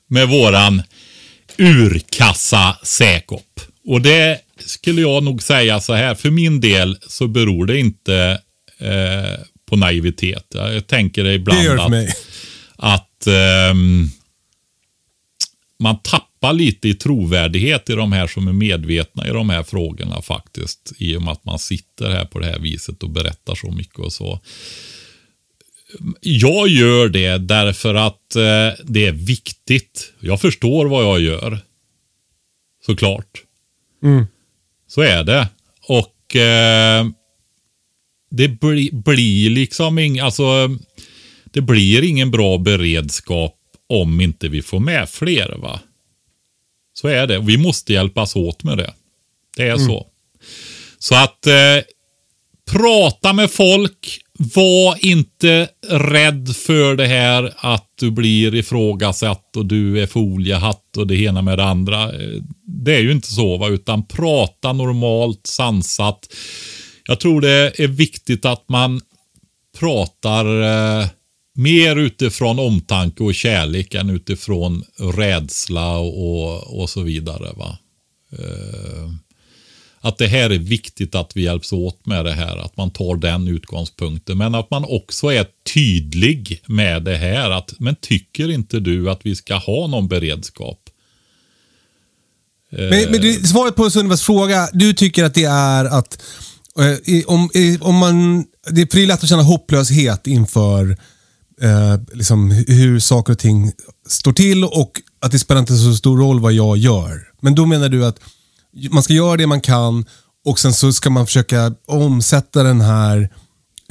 Med 0.08 0.30
våran 0.30 0.82
urkassa 1.58 2.78
säkop. 2.84 3.62
Och 3.86 4.02
det 4.02 4.42
skulle 4.66 5.02
jag 5.02 5.24
nog 5.24 5.44
säga 5.44 5.80
så 5.80 5.94
här. 5.94 6.16
För 6.16 6.32
min 6.32 6.60
del 6.60 6.98
så 7.08 7.28
beror 7.28 7.66
det 7.66 7.80
inte 7.80 8.42
eh, 8.78 9.40
på 9.66 9.76
naivitet. 9.76 10.46
Jag 10.50 10.88
tänker 10.88 11.24
Det 11.24 11.34
ibland 11.34 11.64
gör 11.64 11.72
det 11.72 11.78
för 11.78 11.86
att, 11.86 11.92
mig. 11.92 12.14
att 12.76 13.28
ehm, 13.28 14.10
man 15.80 16.00
tappar 16.00 16.54
lite 16.54 16.90
i 16.90 16.94
trovärdighet 16.94 17.90
i 17.90 17.94
de 17.94 18.12
här 18.12 18.28
som 18.28 18.48
är 18.48 18.54
medvetna 18.54 19.28
i 19.28 19.32
de 19.32 19.50
här 19.50 19.64
frågorna 19.64 20.22
faktiskt. 20.22 20.94
I 20.98 21.16
och 21.18 21.22
med 21.22 21.32
att 21.32 21.46
man 21.46 21.60
sitter 21.60 22.10
här 22.10 22.26
på 22.26 22.40
det 22.40 22.46
här 22.46 22.60
viset 22.60 23.04
och 23.04 23.10
berättar 23.10 23.56
så 23.56 23.72
mycket 23.72 24.00
och 24.00 24.14
så. 24.14 24.40
Jag 26.22 26.68
gör 26.68 27.10
det 27.10 27.38
därför 27.38 27.96
att 27.96 28.36
eh, 28.36 28.70
det 28.84 29.06
är 29.06 29.12
viktigt. 29.12 30.14
Jag 30.20 30.42
förstår 30.42 30.86
vad 30.86 31.04
jag 31.04 31.20
gör. 31.22 31.60
Såklart. 32.86 33.44
Mm. 34.04 34.26
Så 34.90 35.02
är 35.02 35.24
det. 35.24 35.48
Och 35.88 36.36
eh, 36.36 37.06
det 38.32 38.48
bli, 38.48 38.90
blir 38.94 39.50
liksom 39.50 40.00
ing, 40.00 40.20
alltså, 40.20 40.78
det 41.44 41.62
blir 41.62 42.04
ingen 42.04 42.32
bra 42.32 42.58
beredskap 42.58 43.56
om 43.90 44.22
inte 44.22 44.48
vi 44.48 44.62
får 44.62 44.80
med 44.80 45.10
fler. 45.10 45.56
va? 45.58 45.80
Så 46.94 47.08
är 47.08 47.28
det. 47.28 47.40
Vi 47.40 47.58
måste 47.58 47.94
hjälpas 47.94 48.36
åt 48.36 48.64
med 48.64 48.78
det. 48.78 48.94
Det 49.58 49.68
är 49.68 49.78
så. 49.78 50.08
Så 51.00 51.16
att 51.16 51.48
eh, 51.48 51.78
prata 52.72 53.34
med 53.34 53.52
folk, 53.52 54.20
var 54.42 55.06
inte 55.06 55.70
rädd 55.90 56.56
för 56.56 56.96
det 56.96 57.08
här 57.08 57.54
att 57.58 57.90
du 58.00 58.12
blir 58.12 58.56
ifrågasatt 58.56 59.58
och 59.58 59.66
du 59.66 60.02
är 60.02 60.08
foliehatt 60.08 60.98
och 60.98 61.08
det 61.08 61.16
ena 61.16 61.42
med 61.42 61.58
det 61.58 61.64
andra. 61.64 62.12
Det 62.66 62.96
är 62.96 63.00
ju 63.00 63.12
inte 63.12 63.34
så, 63.34 63.58
va? 63.58 63.68
utan 63.68 64.06
prata 64.06 64.74
normalt, 64.74 65.48
sansat. 65.48 66.28
Jag 67.08 67.20
tror 67.20 67.42
det 67.42 67.80
är 67.80 67.88
viktigt 67.88 68.46
att 68.46 68.70
man 68.70 69.02
pratar 69.80 70.62
eh, 70.62 71.08
mer 71.56 71.96
utifrån 71.96 72.60
omtanke 72.60 73.24
och 73.24 73.36
kärlek 73.36 73.94
än 73.94 74.10
utifrån 74.10 74.84
rädsla 74.98 75.98
och, 75.98 76.80
och 76.82 76.90
så 76.90 77.02
vidare. 77.02 77.54
Va? 77.58 77.78
Eh, 78.32 79.10
att 80.02 80.18
det 80.18 80.28
här 80.28 80.50
är 80.50 80.58
viktigt 80.58 81.16
att 81.16 81.32
vi 81.36 81.42
hjälps 81.42 81.74
åt 81.74 82.06
med 82.06 82.26
det 82.26 82.34
här, 82.34 82.58
att 82.58 82.78
man 82.78 82.92
tar 82.92 83.16
den 83.16 83.48
utgångspunkten. 83.48 84.38
Men 84.38 84.56
att 84.56 84.72
man 84.72 84.86
också 84.86 85.28
är 85.28 85.46
tydlig 85.74 86.62
med 86.66 87.04
det 87.04 87.18
här. 87.18 87.50
att 87.50 87.74
Men 87.80 87.96
tycker 87.96 88.50
inte 88.50 88.80
du 88.80 89.10
att 89.10 89.20
vi 89.24 89.36
ska 89.36 89.56
ha 89.56 89.88
någon 89.88 90.08
beredskap? 90.08 90.90
Men, 92.72 93.12
men 93.12 93.22
du, 93.22 93.34
svaret 93.34 93.76
på 93.76 93.90
Sundbergs 93.90 94.22
fråga, 94.22 94.70
du 94.74 94.94
tycker 94.94 95.24
att 95.24 95.34
det 95.34 95.44
är 95.44 95.86
att 95.86 96.22
eh, 96.80 97.24
om, 97.28 97.50
om 97.82 97.96
man, 97.96 98.46
det, 98.70 98.92
för 98.92 98.98
det 98.98 99.04
är 99.04 99.08
lätt 99.08 99.24
att 99.24 99.30
känna 99.30 99.44
hopplöshet 99.44 100.28
inför 100.28 100.98
eh, 101.62 101.98
liksom, 102.14 102.52
hur 102.52 103.00
saker 103.00 103.34
och 103.34 103.40
ting 103.40 103.72
står 104.08 104.34
till 104.34 104.64
och 104.64 105.02
att 105.20 105.32
det 105.32 105.40
spelar 105.40 105.60
inte 105.62 105.76
så 105.76 105.94
stor 105.94 106.18
roll 106.18 106.40
vad 106.40 106.54
jag 106.54 106.78
gör. 106.78 107.28
Men 107.42 107.56
då 107.56 107.66
menar 107.66 107.90
du 107.90 108.06
att 108.06 108.20
man 108.92 109.04
ska 109.04 109.14
göra 109.14 109.38
det 109.38 109.48
man 109.48 109.62
kan 109.62 110.06
och 110.46 110.60
sen 110.60 110.74
så 110.74 110.94
ska 110.94 111.10
man 111.10 111.26
försöka 111.26 111.74
omsätta 111.88 112.64
den 112.64 112.82
här 112.82 113.30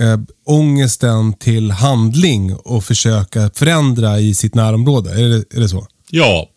eh, 0.01 0.21
ångesten 0.47 1.33
till 1.33 1.71
handling 1.71 2.55
och 2.55 2.85
försöka 2.85 3.51
förändra 3.55 4.21
i 4.21 4.35
sitt 4.35 4.55
närområde. 4.55 5.11
Är 5.11 5.29
det, 5.29 5.57
är 5.57 5.61
det 5.61 5.69
så? 5.69 5.87
Ja, 6.11 6.49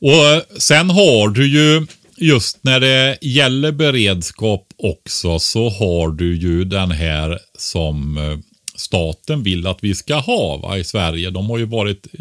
och 0.00 0.60
sen 0.60 0.90
har 0.90 1.28
du 1.28 1.46
ju 1.46 1.86
just 2.16 2.58
när 2.62 2.80
det 2.80 3.18
gäller 3.20 3.72
beredskap 3.72 4.66
också 4.78 5.38
så 5.38 5.68
har 5.68 6.08
du 6.10 6.36
ju 6.36 6.64
den 6.64 6.90
här 6.90 7.38
som 7.58 8.18
eh, 8.18 8.38
staten 8.76 9.42
vill 9.42 9.66
att 9.66 9.78
vi 9.80 9.94
ska 9.94 10.14
ha 10.14 10.56
va, 10.56 10.78
i 10.78 10.84
Sverige. 10.84 11.30
De 11.30 11.50
har 11.50 11.58
ju 11.58 11.64
varit 11.64 12.06
eh, 12.12 12.20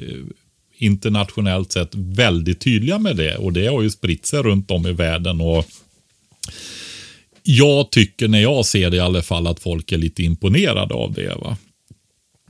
internationellt 0.77 1.71
sett 1.71 1.95
väldigt 1.95 2.59
tydliga 2.59 2.99
med 2.99 3.15
det 3.15 3.37
och 3.37 3.53
det 3.53 3.67
har 3.67 3.81
ju 3.81 3.89
spritt 3.89 4.25
sig 4.25 4.41
runt 4.41 4.71
om 4.71 4.87
i 4.87 4.91
världen. 4.91 5.41
och 5.41 5.65
Jag 7.43 7.91
tycker 7.91 8.27
när 8.27 8.41
jag 8.41 8.65
ser 8.65 8.89
det 8.89 8.97
i 8.97 8.99
alla 8.99 9.21
fall 9.21 9.47
att 9.47 9.59
folk 9.59 9.91
är 9.91 9.97
lite 9.97 10.23
imponerade 10.23 10.93
av 10.93 11.13
det. 11.13 11.35
va 11.35 11.57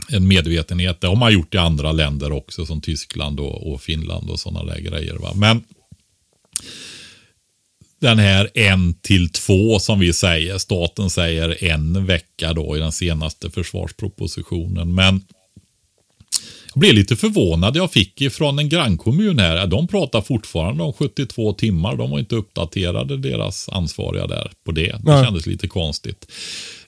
en 0.10 0.28
medvetenhet. 0.28 1.02
Det 1.02 1.08
har 1.08 1.16
man 1.16 1.34
gjort 1.34 1.56
i 1.56 1.58
andra 1.58 1.92
länder 1.92 2.32
också 2.32 2.66
som 2.66 2.82
Tyskland 2.82 3.40
och, 3.40 3.72
och 3.72 3.82
Finland 3.82 4.30
och 4.30 4.40
sådana 4.40 4.74
där 4.74 4.80
grejer. 4.80 5.14
Va? 5.14 5.34
Men 5.36 5.64
den 8.00 8.20
här 8.20 8.50
en 8.54 8.94
till 8.94 9.30
två 9.30 9.80
som 9.80 10.00
vi 10.00 10.14
säger, 10.14 10.58
staten 10.58 11.10
säger 11.10 11.64
en 11.64 12.06
vecka 12.06 12.54
då 12.54 12.78
i 12.78 12.80
den 12.80 12.92
senaste 12.92 13.50
försvarspropositionen. 13.50 14.96
Men 14.96 15.22
blev 16.78 16.94
lite 16.94 17.16
förvånad 17.16 17.76
jag 17.76 17.92
fick 17.92 18.22
ifrån 18.22 18.60
en 18.60 18.70
grannkommun 18.70 19.40
här. 19.40 19.68
De 19.68 19.88
pratar 19.88 20.22
fortfarande 20.22 20.84
om 20.84 20.94
72 20.94 21.54
timmar. 21.54 21.96
De 21.96 22.12
var 22.12 22.20
inte 22.20 22.36
uppdaterade 22.36 23.18
deras 23.18 23.70
ansvariga 23.70 24.28
där 24.28 24.52
på 24.66 24.72
det. 24.72 24.92
Det 24.92 25.00
Nej. 25.04 25.26
kändes 25.26 25.46
lite 25.46 25.68
konstigt. 25.68 26.32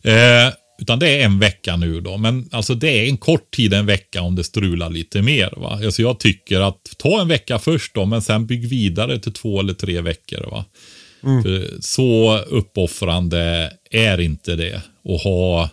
Eh, 0.02 0.54
utan 0.82 1.00
det 1.00 1.10
är 1.10 1.26
en 1.26 1.40
vecka 1.40 1.76
nu 1.76 2.02
då. 2.02 2.18
Men 2.18 2.50
alltså 2.52 2.76
det 2.76 3.00
är 3.00 3.10
en 3.10 3.18
kort 3.18 3.52
tid 3.52 3.74
en 3.74 3.86
vecka 3.86 4.22
om 4.22 4.36
det 4.36 4.44
strular 4.44 4.90
lite 4.90 5.22
mer. 5.22 5.54
Va? 5.58 5.80
Alltså 5.86 6.02
jag 6.02 6.20
tycker 6.20 6.60
att 6.60 6.82
ta 6.98 7.22
en 7.22 7.28
vecka 7.28 7.60
först 7.60 7.94
då, 7.94 8.06
men 8.06 8.22
sen 8.22 8.46
bygg 8.46 8.68
vidare 8.68 9.20
till 9.20 9.34
två 9.34 9.60
eller 9.60 9.74
tre 9.74 10.02
veckor. 10.02 10.50
Va? 10.52 10.66
Mm. 11.24 11.64
så 11.82 12.38
uppoffrande 12.38 13.74
är 13.92 14.20
inte 14.20 14.56
det. 14.56 14.82
att 15.10 15.24
ha 15.24 15.70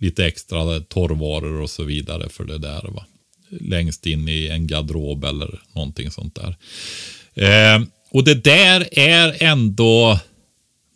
lite 0.00 0.26
extra 0.26 0.80
torrvaror 0.80 1.60
och 1.60 1.70
så 1.70 1.84
vidare 1.84 2.28
för 2.28 2.44
det 2.44 2.58
där. 2.58 2.82
Va? 2.94 3.04
Längst 3.50 4.06
in 4.06 4.28
i 4.28 4.48
en 4.48 4.66
garderob 4.66 5.24
eller 5.24 5.62
någonting 5.72 6.10
sånt 6.10 6.34
där. 6.34 6.56
Eh, 7.34 7.82
och 8.10 8.24
det 8.24 8.44
där 8.44 8.88
är 8.92 9.42
ändå 9.42 10.18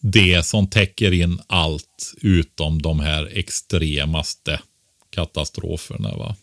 det 0.01 0.47
som 0.47 0.67
täcker 0.67 1.13
in 1.13 1.41
allt 1.47 2.15
utom 2.21 2.83
de 2.83 3.01
här 3.01 3.31
extremaste 3.33 4.61
katastroferna. 5.11 6.17
Va? 6.17 6.37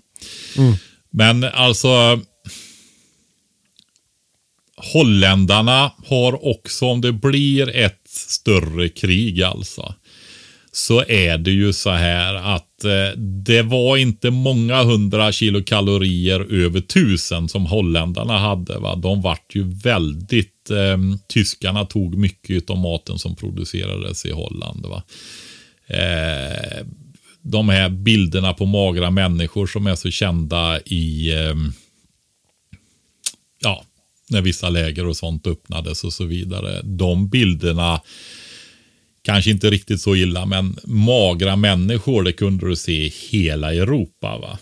Mm. 0.58 0.74
Men 1.10 1.44
alltså 1.44 2.22
holländarna 4.78 5.92
har 6.06 6.46
också, 6.46 6.86
om 6.86 7.02
det 7.02 7.12
blir 7.12 7.70
ett 7.70 8.08
större 8.08 8.90
krig 8.90 9.42
alltså, 9.42 9.96
så 10.72 11.04
är 11.08 11.38
det 11.38 11.52
ju 11.52 11.74
så 11.74 11.90
här 11.90 12.36
att 12.36 12.84
eh, 12.84 13.18
det 13.18 13.62
var 13.62 13.98
inte 13.98 14.32
många 14.32 14.84
hundra 14.84 15.32
kilokalorier 15.32 16.40
över 16.54 16.82
tusen 16.82 17.50
som 17.50 17.66
holländarna 17.66 18.38
hade. 18.38 18.80
Va? 18.80 18.96
De 18.96 19.22
vart 19.22 19.56
ju 19.56 19.64
väldigt, 19.64 20.70
eh, 20.70 20.98
tyskarna 21.28 21.86
tog 21.86 22.16
mycket 22.16 22.70
av 22.70 22.78
maten 22.78 23.20
som 23.20 23.36
producerades 23.36 24.26
i 24.26 24.32
Holland. 24.32 24.86
Va? 24.86 25.04
Eh, 25.88 26.86
de 27.42 27.70
här 27.70 27.90
bilderna 27.90 28.54
på 28.54 28.66
magra 28.66 29.12
människor 29.12 29.68
som 29.68 29.88
är 29.88 29.96
så 29.96 30.12
kända 30.12 30.80
i, 30.80 31.32
eh, 31.32 31.56
ja, 33.62 33.84
när 34.30 34.42
vissa 34.42 34.70
läger 34.70 35.06
och 35.06 35.18
sånt 35.18 35.48
öppnades 35.48 36.04
och 36.04 36.14
så 36.14 36.26
vidare. 36.26 36.82
De 36.84 37.30
bilderna 37.30 38.02
kanske 39.22 39.52
inte 39.52 39.70
riktigt 39.70 40.02
så 40.02 40.16
illa, 40.16 40.46
men 40.46 40.78
magra 40.84 41.56
människor, 41.56 42.24
det 42.24 42.34
kunde 42.34 42.68
du 42.68 42.76
se 42.76 43.06
i 43.06 43.14
hela 43.32 43.74
Europa. 43.74 44.38
va. 44.38 44.60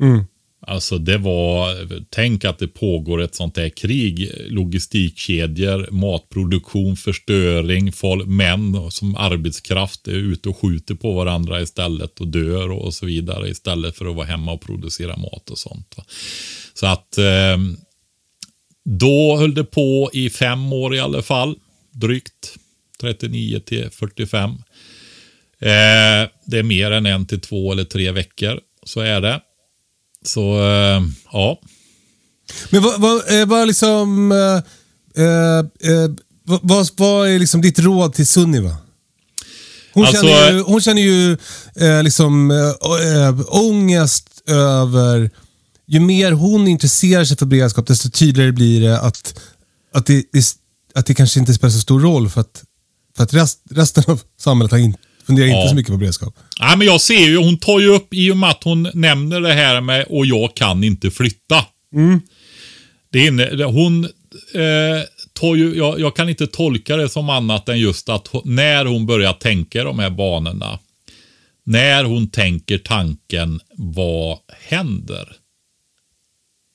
Mm. 0.00 0.24
Alltså 0.66 0.98
det 0.98 1.18
var, 1.18 1.76
tänk 2.10 2.44
att 2.44 2.58
det 2.58 2.68
pågår 2.68 3.22
ett 3.22 3.34
sånt 3.34 3.56
här 3.56 3.68
krig, 3.68 4.30
logistikkedjor, 4.48 5.88
matproduktion, 5.90 6.96
förstöring, 6.96 7.92
folk, 7.92 8.26
män 8.26 8.90
som 8.90 9.16
arbetskraft 9.16 10.08
är 10.08 10.12
ute 10.12 10.48
och 10.48 10.56
skjuter 10.56 10.94
på 10.94 11.12
varandra 11.12 11.60
istället 11.60 12.20
och 12.20 12.28
dör 12.28 12.70
och 12.70 12.94
så 12.94 13.06
vidare 13.06 13.48
istället 13.48 13.96
för 13.96 14.06
att 14.06 14.16
vara 14.16 14.26
hemma 14.26 14.52
och 14.52 14.60
producera 14.60 15.16
mat 15.16 15.50
och 15.50 15.58
sånt. 15.58 15.94
Va? 15.96 16.04
Så 16.74 16.86
att 16.86 17.18
eh, 17.18 17.58
då 18.84 19.36
höll 19.36 19.54
det 19.54 19.64
på 19.64 20.10
i 20.12 20.30
fem 20.30 20.72
år 20.72 20.94
i 20.94 21.00
alla 21.00 21.22
fall, 21.22 21.56
drygt. 21.92 22.56
39 23.00 23.60
till 23.66 23.90
45. 23.90 24.50
Eh, 24.50 24.58
det 26.46 26.58
är 26.58 26.62
mer 26.62 26.90
än 26.90 27.06
en 27.06 27.26
till 27.26 27.40
två 27.40 27.72
eller 27.72 27.84
tre 27.84 28.12
veckor. 28.12 28.60
Så 28.86 29.00
är 29.00 29.20
det. 29.20 29.40
Så 30.24 30.40
eh, 30.40 31.02
ja. 31.32 31.60
Men 32.70 32.82
vad, 32.82 33.00
vad, 33.00 33.40
eh, 33.40 33.46
vad 33.46 33.66
liksom... 33.66 34.32
Eh, 34.32 35.24
eh, 35.24 35.58
eh, 35.58 36.10
vad, 36.44 36.88
vad, 36.96 37.28
är 37.28 37.38
liksom 37.38 37.60
ditt 37.60 37.78
råd 37.78 38.14
till 38.14 38.26
Sunniva? 38.26 38.76
Hon, 39.92 40.04
alltså, 40.04 40.26
känner 40.26 40.52
ju, 40.52 40.62
hon 40.62 40.80
känner 40.80 41.02
ju 41.02 41.36
liksom 42.02 42.50
äh, 42.50 43.40
ångest 43.48 44.42
över... 44.46 45.30
Ju 45.86 46.00
mer 46.00 46.32
hon 46.32 46.68
intresserar 46.68 47.24
sig 47.24 47.36
för 47.36 47.46
beredskap, 47.46 47.86
desto 47.86 48.10
tydligare 48.10 48.52
blir 48.52 48.80
det 48.80 49.00
att, 49.00 49.40
att, 49.94 50.06
det, 50.06 50.24
att 50.94 51.06
det 51.06 51.14
kanske 51.14 51.40
inte 51.40 51.54
spelar 51.54 51.70
så 51.70 51.80
stor 51.80 52.00
roll. 52.00 52.28
För 52.30 52.40
att 52.40 52.64
för 53.20 53.24
att 53.24 53.34
rest, 53.34 53.62
resten 53.70 54.04
av 54.06 54.20
samhället 54.38 54.72
har 54.72 54.78
in, 54.78 54.96
funderar 55.26 55.48
ja. 55.48 55.56
inte 55.56 55.68
så 55.68 55.74
mycket 55.74 55.92
på 55.92 55.98
beredskap. 55.98 56.34
Nej, 56.60 56.76
men 56.76 56.86
jag 56.86 57.00
ser 57.00 57.28
ju, 57.28 57.36
hon 57.36 57.58
tar 57.58 57.80
ju 57.80 57.86
upp, 57.86 58.14
i 58.14 58.30
och 58.30 58.36
med 58.36 58.50
att 58.50 58.64
hon 58.64 58.90
nämner 58.94 59.40
det 59.40 59.52
här 59.52 59.80
med 59.80 60.06
och 60.08 60.26
jag 60.26 60.56
kan 60.56 60.84
inte 60.84 61.10
flytta. 61.10 61.64
Mm. 61.94 62.20
Det 63.12 63.26
inne, 63.26 63.64
hon 63.64 64.04
eh, 64.54 65.02
tar 65.32 65.54
ju, 65.54 65.76
jag, 65.76 66.00
jag, 66.00 66.16
kan 66.16 66.28
inte 66.28 66.46
tolka 66.46 66.96
det 66.96 67.08
som 67.08 67.30
annat 67.30 67.68
än 67.68 67.78
just 67.78 68.08
att 68.08 68.28
när 68.44 68.84
hon 68.84 69.06
börjar 69.06 69.32
tänka 69.32 69.84
de 69.84 69.98
här 69.98 70.10
banorna. 70.10 70.78
När 71.64 72.04
hon 72.04 72.28
tänker 72.28 72.78
tanken, 72.78 73.60
vad 73.76 74.38
händer? 74.68 75.36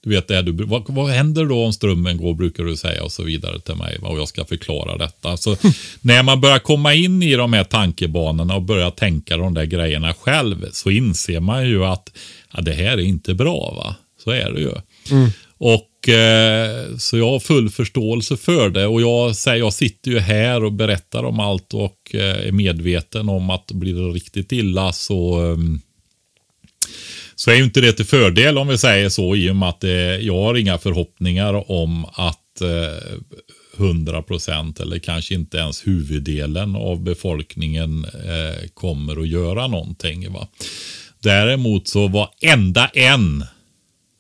Du 0.06 0.12
vet, 0.12 0.28
det 0.28 0.42
du, 0.42 0.52
vad, 0.52 0.84
vad 0.88 1.10
händer 1.10 1.46
då 1.46 1.66
om 1.66 1.74
strömmen 1.74 2.18
går, 2.18 2.34
brukar 2.34 2.64
du 2.64 2.78
säga 2.78 3.04
och 3.04 3.12
så 3.12 3.24
vidare 3.24 3.60
till 3.60 3.76
mig. 3.76 3.98
Och 4.02 4.20
jag 4.20 4.28
ska 4.28 4.46
förklara 4.46 4.98
detta. 4.98 5.38
Så 5.38 5.58
när 6.02 6.24
man 6.24 6.42
börjar 6.42 6.60
komma 6.60 6.94
in 6.94 7.24
i 7.24 7.36
de 7.36 7.54
här 7.54 7.64
tankebanorna 7.64 8.56
och 8.56 8.62
börjar 8.62 8.92
tänka 8.92 9.38
de 9.38 9.54
där 9.54 9.66
grejerna 9.66 10.14
själv 10.14 10.66
så 10.72 10.90
inser 10.90 11.40
man 11.40 11.70
ju 11.70 11.86
att 11.86 12.12
ja, 12.54 12.62
det 12.62 12.74
här 12.74 12.98
är 12.98 13.04
inte 13.04 13.34
bra. 13.34 13.74
va? 13.76 13.96
Så 14.24 14.32
är 14.32 14.52
det 14.52 14.60
ju. 14.60 14.72
Mm. 15.12 15.30
Och 15.58 16.10
eh, 16.10 16.98
Så 16.98 17.18
jag 17.18 17.32
har 17.32 17.40
full 17.40 17.70
förståelse 17.70 18.38
för 18.38 18.70
det. 18.70 18.88
Och 18.88 19.02
jag, 19.02 19.36
säger, 19.36 19.58
jag 19.58 19.74
sitter 19.74 20.12
ju 20.12 20.20
här 20.20 20.64
och 20.64 20.74
berättar 20.74 21.24
om 21.24 21.40
allt 21.40 21.74
och 21.74 22.00
eh, 22.14 22.48
är 22.48 22.52
medveten 22.52 23.30
om 23.30 23.50
att 23.50 23.72
blir 23.72 23.94
det 23.94 24.14
riktigt 24.14 24.52
illa 24.52 24.94
så 24.94 25.52
eh, 25.52 25.58
så 27.36 27.52
är 27.52 27.56
ju 27.56 27.64
inte 27.64 27.82
det 27.82 27.94
till 27.94 28.06
fördel 28.06 28.58
om 28.58 28.68
vi 28.68 28.78
säger 28.78 29.10
så 29.10 29.36
i 29.36 29.50
och 29.50 29.56
med 29.56 29.70
att 29.70 29.80
det, 29.80 30.18
jag 30.18 30.44
har 30.44 30.56
inga 30.56 30.78
förhoppningar 30.78 31.72
om 31.72 32.06
att 32.06 32.62
eh, 32.62 33.18
100% 33.78 34.82
eller 34.82 35.00
kanske 35.00 35.36
inte 35.36 35.58
ens 35.58 35.88
huvuddelen 35.88 36.76
av 36.76 37.04
befolkningen 37.04 38.06
eh, 38.06 38.68
kommer 38.74 39.22
att 39.22 39.28
göra 39.28 39.68
någonting. 39.68 40.34
Va? 40.34 40.48
Däremot 41.20 41.88
så 41.88 42.08
var 42.08 42.30
enda 42.42 42.88
en 42.88 43.46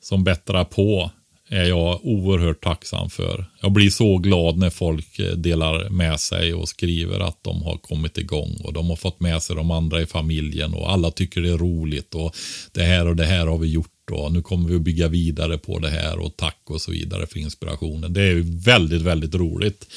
som 0.01 0.23
bättrar 0.23 0.65
på 0.65 1.11
är 1.49 1.63
jag 1.65 1.99
oerhört 2.05 2.63
tacksam 2.63 3.09
för. 3.09 3.45
Jag 3.61 3.71
blir 3.71 3.89
så 3.89 4.17
glad 4.17 4.57
när 4.57 4.69
folk 4.69 5.19
eh, 5.19 5.31
delar 5.31 5.89
med 5.89 6.19
sig 6.19 6.53
och 6.53 6.69
skriver 6.69 7.19
att 7.19 7.43
de 7.43 7.63
har 7.63 7.77
kommit 7.77 8.17
igång 8.17 8.61
och 8.63 8.73
de 8.73 8.89
har 8.89 8.95
fått 8.95 9.19
med 9.19 9.43
sig 9.43 9.55
de 9.55 9.71
andra 9.71 10.01
i 10.01 10.05
familjen 10.05 10.73
och 10.73 10.91
alla 10.91 11.11
tycker 11.11 11.41
det 11.41 11.49
är 11.49 11.57
roligt 11.57 12.15
och 12.15 12.35
det 12.71 12.83
här 12.83 13.07
och 13.07 13.15
det 13.15 13.25
här 13.25 13.47
har 13.47 13.57
vi 13.57 13.67
gjort 13.67 13.89
och 14.11 14.31
nu 14.33 14.41
kommer 14.41 14.69
vi 14.69 14.75
att 14.75 14.81
bygga 14.81 15.07
vidare 15.07 15.57
på 15.57 15.79
det 15.79 15.89
här 15.89 16.19
och 16.19 16.37
tack 16.37 16.61
och 16.65 16.81
så 16.81 16.91
vidare 16.91 17.27
för 17.27 17.39
inspirationen. 17.39 18.13
Det 18.13 18.21
är 18.21 18.31
ju 18.31 18.43
väldigt, 18.45 19.01
väldigt 19.01 19.35
roligt. 19.35 19.87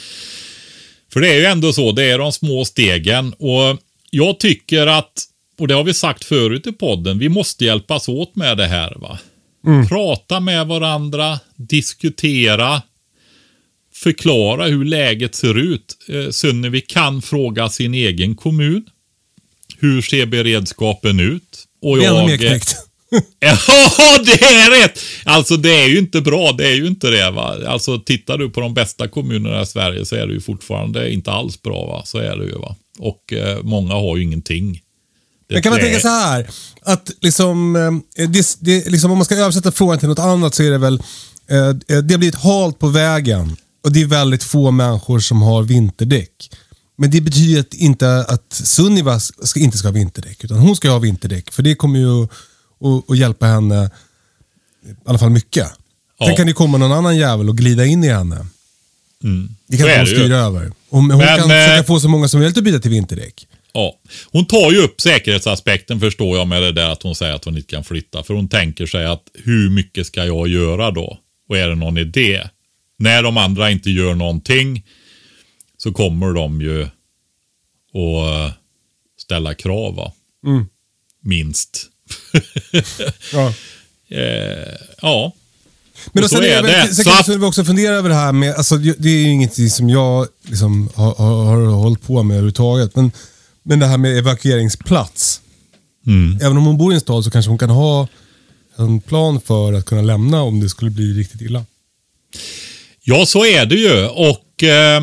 För 1.13 1.21
det 1.21 1.29
är 1.29 1.37
ju 1.37 1.45
ändå 1.45 1.73
så, 1.73 1.93
det 1.93 2.05
är 2.05 2.19
de 2.19 2.33
små 2.33 2.65
stegen 2.65 3.33
och 3.33 3.79
jag 4.11 4.41
tycker 4.41 4.87
att, 4.87 5.13
och 5.59 5.69
det 5.69 5.75
har 5.75 5.85
vi 5.85 5.95
sagt 5.95 6.25
förut 6.25 6.67
i 6.67 6.73
podden, 6.73 7.19
vi 7.19 7.29
måste 7.29 7.65
hjälpas 7.65 8.09
åt 8.09 8.37
med 8.37 8.57
det 8.57 8.67
här. 8.67 8.95
va. 8.97 9.19
Mm. 9.69 9.89
Prata 9.89 10.41
med 10.41 10.67
varandra, 10.67 11.39
diskutera, 11.57 12.83
förklara 13.95 14.67
hur 14.67 14.85
läget 14.85 15.35
ser 15.35 15.59
ut. 15.59 15.97
Eh, 16.09 16.31
Sunnevi 16.31 16.81
kan 16.81 17.23
fråga 17.23 17.69
sin 17.69 17.95
egen 17.95 18.37
kommun. 18.37 18.87
Hur 19.79 20.03
ser 20.03 20.27
beredskapen 20.27 21.21
ut? 21.21 21.65
Och 21.83 21.99
jag, 21.99 22.27
mer 22.27 22.37
knäckt. 22.37 22.77
ja, 23.41 23.57
det 24.25 24.45
är 24.45 24.83
rätt! 24.83 25.01
Alltså 25.25 25.57
det 25.57 25.83
är 25.83 25.89
ju 25.89 25.99
inte 25.99 26.21
bra, 26.21 26.53
det 26.53 26.69
är 26.69 26.75
ju 26.75 26.87
inte 26.87 27.11
det. 27.11 27.31
Va? 27.31 27.57
Alltså 27.67 27.99
tittar 27.99 28.39
du 28.39 28.51
på 28.51 28.61
de 28.61 28.75
bästa 28.75 29.09
kommunerna 29.09 29.63
i 29.63 29.67
Sverige 29.67 30.05
så 30.05 30.17
är 30.17 30.27
det 30.27 30.33
ju 30.33 30.41
fortfarande 30.41 31.13
inte 31.13 31.31
alls 31.31 31.63
bra. 31.63 31.87
Va? 31.87 32.03
Så 32.05 32.19
är 32.19 32.37
det 32.37 32.45
ju. 32.45 32.59
Va? 32.59 32.77
Och 32.99 33.33
eh, 33.33 33.63
många 33.63 33.95
har 33.95 34.17
ju 34.17 34.23
ingenting. 34.23 34.81
Men 35.53 35.63
kan 35.63 35.73
man 35.73 35.81
tänka 35.81 36.01
så 36.01 36.09
här, 36.09 36.51
att 36.83 37.11
liksom, 37.21 37.77
eh, 37.77 38.29
det, 38.29 38.57
det, 38.61 38.89
liksom, 38.89 39.11
om 39.11 39.19
man 39.19 39.25
ska 39.25 39.35
översätta 39.35 39.73
frågan 39.73 39.99
till 39.99 40.09
något 40.09 40.19
annat 40.19 40.55
så 40.55 40.63
är 40.63 40.71
det 40.71 40.79
väl, 40.79 41.03
eh, 41.51 41.59
eh, 41.69 41.75
det 41.79 42.15
har 42.15 42.19
blivit 42.19 42.35
halt 42.35 42.79
på 42.79 42.89
vägen 42.89 43.57
och 43.85 43.93
det 43.93 44.03
är 44.03 44.07
väldigt 44.07 44.43
få 44.43 44.71
människor 44.71 45.21
som 45.21 45.43
har 45.43 45.63
vinterdäck. 45.63 46.51
Men 46.97 47.11
det 47.11 47.21
betyder 47.21 47.65
inte 47.73 48.25
att 48.29 48.53
Sunniva 48.53 49.21
ska, 49.21 49.61
inte 49.61 49.79
ska 49.79 49.89
ha 49.89 49.93
vinterdäck, 49.93 50.45
utan 50.45 50.59
hon 50.59 50.77
ska 50.77 50.91
ha 50.91 50.99
vinterdäck. 50.99 51.53
För 51.53 51.63
det 51.63 51.75
kommer 51.75 51.99
ju 51.99 52.25
att, 52.25 52.31
att, 52.31 53.11
att 53.11 53.19
hjälpa 53.19 53.47
henne 53.47 53.91
i 54.87 54.95
alla 55.05 55.19
fall 55.19 55.31
mycket. 55.31 55.67
Ja. 56.19 56.27
Sen 56.27 56.37
kan 56.37 56.47
det 56.47 56.53
komma 56.53 56.79
någon 56.79 56.93
annan 56.93 57.17
jävel 57.17 57.49
och 57.49 57.57
glida 57.59 57.85
in 57.85 58.05
i 58.05 58.09
henne. 58.09 58.47
Mm. 59.25 59.57
Det 59.67 59.77
kan 59.77 59.89
hon 59.99 60.07
styra 60.07 60.37
över. 60.37 60.73
Hon, 60.91 61.11
hon 61.11 61.19
Men, 61.19 61.39
kan 61.39 61.49
försöka 61.49 61.85
få 61.85 62.01
så 62.01 62.09
många 62.09 62.29
som 62.29 62.41
möjligt 62.41 62.59
att 62.59 62.65
byta 62.65 62.79
till 62.79 62.91
vinterdäck. 62.91 63.48
Ja. 63.73 63.99
Hon 64.33 64.47
tar 64.47 64.73
ju 64.73 64.79
upp 64.79 65.01
säkerhetsaspekten 65.01 66.01
förstår 66.01 66.39
jag 66.39 66.49
med 66.49 66.63
det 66.63 66.73
där 66.73 66.89
att 66.89 67.03
hon 67.03 67.15
säger 67.15 67.35
att 67.35 67.45
hon 67.45 67.57
inte 67.57 67.71
kan 67.71 67.85
flytta. 67.85 68.23
För 68.23 68.35
hon 68.35 68.49
tänker 68.49 68.87
sig 68.87 69.07
att 69.07 69.23
hur 69.35 69.71
mycket 69.71 70.07
ska 70.07 70.25
jag 70.25 70.49
göra 70.49 70.91
då? 70.91 71.19
Och 71.49 71.59
är 71.59 71.69
det 71.69 71.75
någon 71.75 71.99
idé? 71.99 72.49
När 72.99 73.23
de 73.23 73.37
andra 73.37 73.71
inte 73.71 73.91
gör 73.91 74.15
någonting 74.15 74.85
så 75.77 75.93
kommer 75.93 76.33
de 76.33 76.61
ju 76.61 76.83
att 76.83 78.55
ställa 79.19 79.55
krav. 79.55 79.95
Va? 79.95 80.13
Mm. 80.47 80.67
Minst. 81.21 81.87
ja. 83.33 83.53
eh, 84.09 84.75
ja. 85.03 85.33
Men 86.13 86.25
och 86.25 86.31
sen 86.31 86.45
är 86.45 86.63
det, 86.63 86.95
så, 86.95 87.03
så 87.03 87.11
kan 87.11 87.41
vi 87.41 87.47
också 87.47 87.65
fundera 87.65 87.95
över 87.95 88.09
det 88.09 88.15
här 88.15 88.33
med, 88.33 88.55
alltså, 88.55 88.77
det 88.77 89.09
är 89.09 89.13
ju 89.13 89.31
ingenting 89.31 89.71
som 89.71 89.89
jag 89.91 90.27
liksom 90.43 90.91
har, 90.95 91.15
har, 91.15 91.45
har 91.45 91.67
hållit 91.67 92.03
på 92.03 92.23
med 92.23 92.35
överhuvudtaget. 92.35 92.97
Men 92.97 93.13
men 93.69 93.79
det 93.79 93.87
här 93.87 93.99
med 93.99 94.19
evakueringsplats. 94.19 95.41
Mm. 96.07 96.39
Även 96.43 96.57
om 96.57 96.67
hon 96.67 96.79
bor 96.79 96.93
i 96.93 96.95
en 96.95 97.01
stad 97.01 97.25
så 97.25 97.31
kanske 97.31 97.51
hon 97.51 97.59
kan 97.59 97.71
ha 97.71 98.09
en 98.77 99.01
plan 99.01 99.41
för 99.41 99.73
att 99.73 99.85
kunna 99.85 100.03
lämna 100.03 100.43
om 100.43 100.61
det 100.61 100.69
skulle 100.69 100.91
bli 100.91 101.13
riktigt 101.13 101.41
illa. 101.41 101.65
Ja, 103.03 103.27
så 103.27 103.45
är 103.45 103.67
det 103.67 103.75
ju. 103.75 104.07
Och 104.07 104.63
eh, 104.63 105.03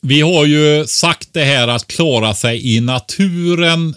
vi 0.00 0.20
har 0.20 0.44
ju 0.44 0.86
sagt 0.86 1.28
det 1.32 1.44
här 1.44 1.68
att 1.68 1.86
klara 1.86 2.34
sig 2.34 2.76
i 2.76 2.80
naturen 2.80 3.94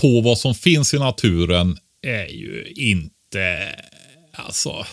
på 0.00 0.20
vad 0.20 0.38
som 0.38 0.54
finns 0.54 0.94
i 0.94 0.98
naturen 0.98 1.78
är 2.02 2.26
ju 2.26 2.72
inte, 2.76 3.74
alltså, 4.32 4.86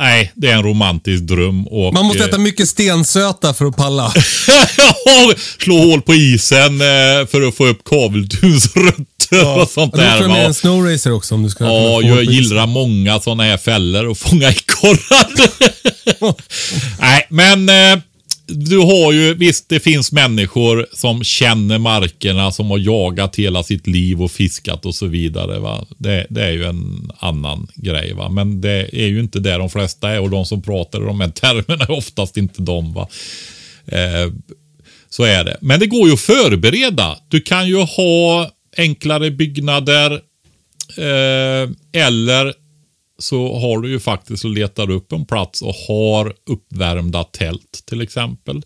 Nej, 0.00 0.32
det 0.34 0.50
är 0.50 0.54
en 0.54 0.62
romantisk 0.62 1.22
dröm. 1.22 1.66
Och, 1.66 1.94
Man 1.94 2.06
måste 2.06 2.24
äta 2.24 2.38
mycket 2.38 2.68
stensöta 2.68 3.54
för 3.54 3.66
att 3.66 3.76
palla. 3.76 4.12
Slå 5.62 5.78
hål 5.78 6.02
på 6.02 6.14
isen 6.14 6.80
eh, 6.80 7.26
för 7.26 7.48
att 7.48 7.56
få 7.56 7.66
upp 7.66 7.84
kaveltunsrötter 7.84 9.06
ja. 9.30 9.62
och 9.62 9.68
sånt 9.68 9.94
där. 9.94 10.16
Du 10.16 10.22
får 10.22 10.28
med 10.28 10.46
en 10.46 10.54
snowracer 10.54 11.12
också 11.12 11.34
om 11.34 11.42
du 11.42 11.50
ska 11.50 11.64
Ja, 11.64 12.02
jag 12.02 12.24
gillar 12.24 12.66
många 12.66 13.20
sådana 13.20 13.42
här 13.42 13.56
fällor 13.56 14.06
och 14.06 14.18
fånga 14.18 14.48
ekorrar. 14.48 15.26
Nej, 17.00 17.26
men 17.28 17.68
eh, 17.68 18.02
du 18.54 18.78
har 18.78 19.12
ju, 19.12 19.34
visst 19.34 19.68
det 19.68 19.80
finns 19.80 20.12
människor 20.12 20.86
som 20.92 21.24
känner 21.24 21.78
markerna, 21.78 22.52
som 22.52 22.70
har 22.70 22.78
jagat 22.78 23.36
hela 23.36 23.62
sitt 23.62 23.86
liv 23.86 24.22
och 24.22 24.30
fiskat 24.30 24.86
och 24.86 24.94
så 24.94 25.06
vidare. 25.06 25.58
Va? 25.58 25.86
Det, 25.98 26.26
det 26.30 26.44
är 26.44 26.50
ju 26.50 26.64
en 26.64 27.12
annan 27.18 27.68
grej. 27.74 28.12
Va? 28.12 28.28
Men 28.28 28.60
det 28.60 28.88
är 28.92 29.06
ju 29.06 29.20
inte 29.20 29.40
där 29.40 29.58
de 29.58 29.70
flesta 29.70 30.10
är 30.10 30.20
och 30.20 30.30
de 30.30 30.46
som 30.46 30.62
pratar 30.62 31.02
i 31.02 31.04
de 31.04 31.20
här 31.20 31.28
termerna 31.40 31.84
är 31.84 31.90
oftast 31.90 32.36
inte 32.36 32.62
de. 32.62 32.94
Va? 32.94 33.08
Eh, 33.86 34.32
så 35.10 35.24
är 35.24 35.44
det. 35.44 35.56
Men 35.60 35.80
det 35.80 35.86
går 35.86 36.08
ju 36.08 36.14
att 36.14 36.20
förbereda. 36.20 37.18
Du 37.28 37.40
kan 37.40 37.68
ju 37.68 37.76
ha 37.76 38.50
enklare 38.76 39.30
byggnader 39.30 40.12
eh, 40.96 41.70
eller 41.92 42.54
så 43.22 43.58
har 43.58 43.78
du 43.78 43.90
ju 43.90 44.00
faktiskt 44.00 44.44
letar 44.44 44.90
upp 44.90 45.12
en 45.12 45.24
plats 45.24 45.62
och 45.62 45.74
har 45.88 46.34
uppvärmda 46.46 47.24
tält 47.24 47.82
till 47.84 48.00
exempel. 48.00 48.62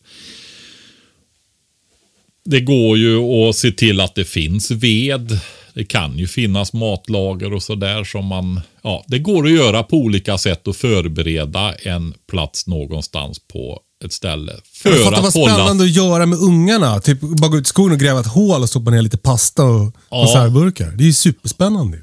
Det 2.44 2.60
går 2.60 2.98
ju 2.98 3.18
att 3.18 3.56
se 3.56 3.70
till 3.70 4.00
att 4.00 4.14
det 4.14 4.24
finns 4.24 4.70
ved. 4.70 5.38
Det 5.74 5.84
kan 5.84 6.18
ju 6.18 6.26
finnas 6.26 6.72
matlager 6.72 7.52
och 7.52 7.62
sådär 7.62 8.04
som 8.04 8.26
man... 8.26 8.60
Ja, 8.82 9.04
det 9.06 9.18
går 9.18 9.46
att 9.46 9.52
göra 9.52 9.82
på 9.82 9.96
olika 9.96 10.38
sätt 10.38 10.68
och 10.68 10.76
förbereda 10.76 11.74
en 11.74 12.14
plats 12.30 12.66
någonstans 12.66 13.38
på 13.38 13.80
ett 14.04 14.12
ställe. 14.12 14.52
För 14.72 14.90
jag 14.90 15.14
att 15.14 15.22
vad 15.22 15.32
spännande 15.32 15.64
hålla... 15.64 15.84
att 15.84 15.90
göra 15.90 16.26
med 16.26 16.38
ungarna. 16.38 17.00
Typ 17.00 17.20
bara 17.20 17.50
gå 17.50 17.56
ut 17.56 17.66
i 17.66 17.68
skogen 17.68 17.92
och 17.92 17.98
gräva 17.98 18.20
ett 18.20 18.26
hål 18.26 18.62
och 18.62 18.68
stoppa 18.68 18.90
ner 18.90 19.02
lite 19.02 19.16
pasta 19.18 19.64
och 19.64 19.92
ja. 20.10 20.24
konservburkar. 20.24 20.90
Det 20.90 21.04
är 21.04 21.06
ju 21.06 21.12
superspännande. 21.12 21.98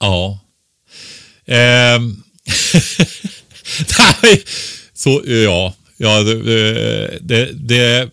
Ja, 0.00 0.43
Eh, 3.76 4.40
så 4.94 5.22
ja, 5.24 5.74
ja 5.96 6.22
det, 6.22 7.18
det, 7.20 7.50
det, 7.52 8.10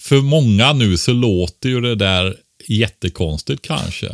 för 0.00 0.16
många 0.16 0.72
nu 0.72 0.96
så 0.96 1.12
låter 1.12 1.68
ju 1.68 1.80
det 1.80 1.94
där 1.94 2.36
jättekonstigt 2.68 3.62
kanske. 3.62 4.08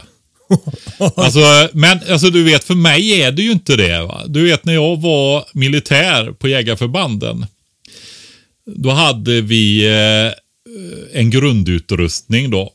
alltså, 1.17 1.69
men 1.73 2.01
alltså, 2.09 2.31
du 2.31 2.45
vet, 2.45 2.65
för 2.65 2.75
mig 2.75 3.23
är 3.23 3.33
det 3.33 3.43
ju 3.43 3.53
inte 3.53 3.77
det. 3.77 4.03
Va? 4.03 4.23
Du 4.27 4.45
vet 4.45 4.65
när 4.65 4.75
jag 4.75 5.01
var 5.01 5.45
militär 5.53 6.33
på 6.33 6.49
jägarförbanden. 6.49 7.47
Då 8.67 8.91
hade 8.91 9.41
vi 9.41 9.87
eh, 9.87 10.33
en 11.13 11.31
grundutrustning 11.31 12.51
då 12.51 12.73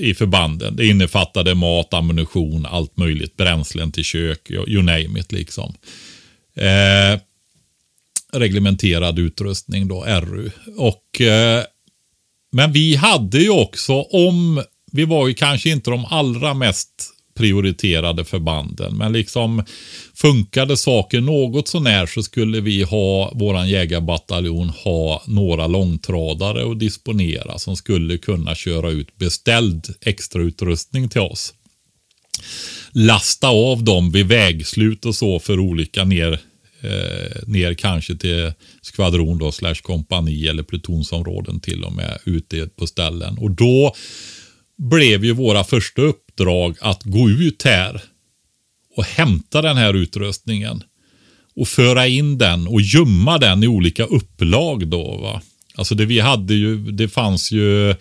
i 0.00 0.14
förbanden. 0.14 0.76
Det 0.76 0.86
innefattade 0.86 1.54
mat, 1.54 1.94
ammunition, 1.94 2.66
allt 2.66 2.96
möjligt, 2.96 3.36
bränslen 3.36 3.92
till 3.92 4.04
kök, 4.04 4.50
you 4.50 4.82
name 4.82 5.20
it 5.20 5.32
liksom. 5.32 5.74
Eh, 6.56 7.20
reglementerad 8.32 9.18
utrustning 9.18 9.88
då, 9.88 10.04
RU. 10.04 10.50
Och, 10.76 11.20
eh, 11.20 11.64
men 12.52 12.72
vi 12.72 12.96
hade 12.96 13.38
ju 13.38 13.50
också, 13.50 14.02
om 14.02 14.64
vi 14.92 15.04
var 15.04 15.28
ju 15.28 15.34
kanske 15.34 15.70
inte 15.70 15.90
de 15.90 16.04
allra 16.04 16.54
mest 16.54 17.10
prioriterade 17.40 18.24
förbanden. 18.24 18.96
Men 18.96 19.12
liksom 19.12 19.64
funkade 20.14 20.76
saker 20.76 21.20
något 21.20 21.68
sånär 21.68 22.06
så 22.06 22.22
skulle 22.22 22.60
vi 22.60 22.82
ha, 22.82 23.32
våran 23.34 23.68
jägarbataljon, 23.68 24.68
ha 24.68 25.22
några 25.26 25.66
långtradare 25.66 26.72
att 26.72 26.78
disponera 26.78 27.58
som 27.58 27.76
skulle 27.76 28.18
kunna 28.18 28.54
köra 28.54 28.90
ut 28.90 29.16
beställd 29.16 29.94
extrautrustning 30.00 31.08
till 31.08 31.20
oss. 31.20 31.54
Lasta 32.92 33.48
av 33.48 33.84
dem 33.84 34.12
vid 34.12 34.26
vägslut 34.26 35.04
och 35.04 35.14
så 35.14 35.38
för 35.38 35.58
olika 35.58 36.04
ner, 36.04 36.32
eh, 36.80 37.42
ner 37.46 37.74
kanske 37.74 38.16
till 38.16 38.52
skvadron 38.82 39.38
då, 39.38 39.52
slash 39.52 39.74
kompani 39.82 40.46
eller 40.46 40.62
plutonsområden 40.62 41.60
till 41.60 41.84
och 41.84 41.92
med 41.92 42.18
ute 42.24 42.68
på 42.76 42.86
ställen. 42.86 43.38
Och 43.38 43.50
då 43.50 43.94
blev 44.80 45.24
ju 45.24 45.32
våra 45.32 45.64
första 45.64 46.02
upp 46.02 46.29
uppdrag 46.40 46.76
att 46.80 47.02
gå 47.04 47.30
ut 47.30 47.62
här 47.62 48.02
och 48.96 49.04
hämta 49.04 49.62
den 49.62 49.76
här 49.76 49.94
utrustningen 49.94 50.82
och 51.56 51.68
föra 51.68 52.06
in 52.06 52.38
den 52.38 52.66
och 52.66 52.80
gömma 52.80 53.38
den 53.38 53.64
i 53.64 53.66
olika 53.66 54.04
upplag 54.04 54.86
då. 54.88 55.16
Va? 55.16 55.42
Alltså 55.74 55.94
det 55.94 56.06
vi 56.06 56.20
hade 56.20 56.54
ju, 56.54 56.76
det 56.76 57.08
fanns 57.08 57.52
ju 57.52 57.94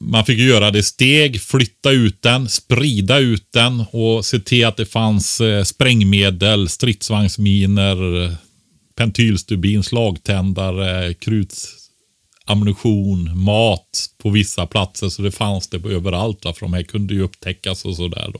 man 0.00 0.24
fick 0.24 0.38
göra 0.38 0.70
det 0.70 0.82
steg, 0.82 1.40
flytta 1.40 1.90
ut 1.90 2.22
den, 2.22 2.48
sprida 2.48 3.18
ut 3.18 3.52
den 3.52 3.84
och 3.90 4.24
se 4.24 4.38
till 4.38 4.66
att 4.66 4.76
det 4.76 4.86
fanns 4.86 5.40
eh, 5.40 5.64
sprängmedel, 5.64 6.68
stridsvagnsminer, 6.68 7.96
pentylstubin, 8.96 9.82
slagtändare, 9.82 11.14
kruts, 11.14 11.79
krutammunition, 12.50 13.38
mat 13.38 14.06
på 14.22 14.30
vissa 14.30 14.66
platser. 14.66 15.08
Så 15.08 15.22
det 15.22 15.30
fanns 15.30 15.68
det 15.68 15.88
överallt. 15.88 16.44
Va? 16.44 16.52
För 16.52 16.60
de 16.60 16.72
här 16.72 16.82
kunde 16.82 17.14
ju 17.14 17.22
upptäckas 17.22 17.84
och 17.84 17.96
sådär. 17.96 18.32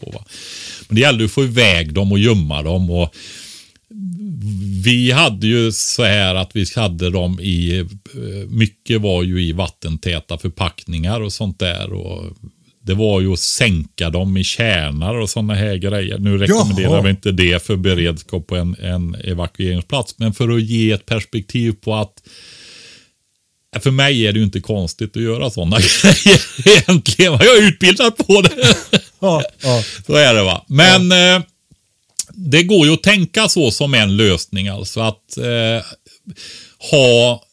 Men 0.89 0.95
det 0.95 1.01
gällde 1.01 1.25
att 1.25 1.31
få 1.31 1.45
iväg 1.45 1.93
dem 1.93 2.13
och 2.13 2.19
gömma 2.19 2.63
dem. 2.63 2.91
Och 2.91 3.15
vi 4.85 5.11
hade 5.11 5.47
ju 5.47 5.73
så 5.73 6.05
här 6.05 6.35
att 6.35 6.57
vi 6.57 6.65
hade 6.77 7.11
dem 7.11 7.41
i, 7.41 7.79
eh, 7.79 7.87
mycket 8.49 9.01
var 9.01 9.23
ju 9.23 9.43
i 9.43 9.53
vattentäta 9.53 10.39
förpackningar 10.39 11.21
och 11.21 11.33
sånt 11.33 11.59
där. 11.59 11.93
Och 11.93 12.37
det 12.83 12.95
var 12.95 13.21
ju 13.21 13.33
att 13.33 13.39
sänka 13.39 14.11
dem 14.11 14.37
i 14.37 14.45
kärnar 14.45 15.15
och 15.15 15.31
sådana 15.31 15.55
här 15.55 15.77
grejer. 15.77 16.19
Nu 16.19 16.39
rekommenderar 16.39 16.91
Jaha. 16.91 17.03
vi 17.03 17.11
inte 17.11 17.33
det 17.33 17.63
för 17.63 17.77
beredskap 17.77 18.47
på 18.47 18.57
en, 18.57 18.77
en 18.83 19.15
evakueringsplats. 19.15 20.15
Men 20.19 20.33
för 20.33 20.49
att 20.49 20.63
ge 20.63 20.91
ett 20.91 21.07
perspektiv 21.07 21.73
på 21.73 21.95
att 21.95 22.23
för 23.79 23.91
mig 23.91 24.27
är 24.27 24.33
det 24.33 24.39
ju 24.39 24.45
inte 24.45 24.61
konstigt 24.61 25.17
att 25.17 25.23
göra 25.23 25.51
sådana 25.51 25.77
grejer 26.03 26.41
egentligen. 26.65 27.33
Jag 27.33 27.57
är 27.57 27.69
utbildad 27.69 28.17
på 28.17 28.43
det. 28.43 28.77
Ja, 29.21 29.45
ja. 29.63 29.83
Så 30.07 30.15
är 30.15 30.35
det 30.35 30.43
va. 30.43 30.65
Men 30.69 31.11
ja. 31.11 31.37
eh, 31.37 31.43
det 32.29 32.63
går 32.63 32.87
ju 32.87 32.93
att 32.93 33.03
tänka 33.03 33.49
så 33.49 33.71
som 33.71 33.95
en 33.95 34.17
lösning 34.17 34.69
alltså. 34.69 35.01
Att 35.01 35.37
eh, 35.37 35.85
ha 36.91 37.45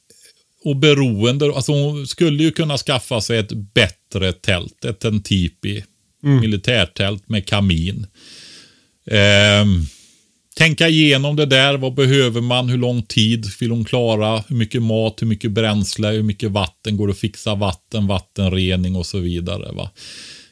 och 0.64 0.76
beroende, 0.76 1.46
alltså 1.46 1.72
hon 1.72 2.08
skulle 2.08 2.44
ju 2.44 2.52
kunna 2.52 2.78
skaffa 2.78 3.22
sig 3.22 3.38
ett 3.38 3.52
bättre 3.54 4.34
tält, 4.34 4.86
ett 4.86 5.06
en 5.06 5.24
tipi, 5.24 5.84
mm. 6.24 6.40
militärtält 6.40 7.30
med 7.30 7.46
kamin. 7.46 8.08
Eh, 9.12 9.66
tänka 10.58 10.88
igenom 10.88 11.36
det 11.36 11.46
där, 11.46 11.78
vad 11.78 11.94
behöver 11.94 12.42
man, 12.42 12.70
hur 12.70 12.78
lång 12.78 13.04
tid 13.04 13.46
vill 13.60 13.72
hon 13.72 13.86
klara, 13.86 14.44
hur 14.48 14.56
mycket 14.56 14.84
mat, 14.84 15.22
hur 15.22 15.28
mycket 15.28 15.52
bränsle, 15.52 16.08
hur 16.08 16.24
mycket 16.24 16.52
vatten, 16.52 16.98
går 16.98 17.08
det 17.08 17.12
att 17.12 17.20
fixa 17.20 17.56
vatten, 17.56 18.08
vattenrening 18.08 18.96
och 18.96 19.06
så 19.06 19.20
vidare. 19.20 19.72
Va? 19.72 19.90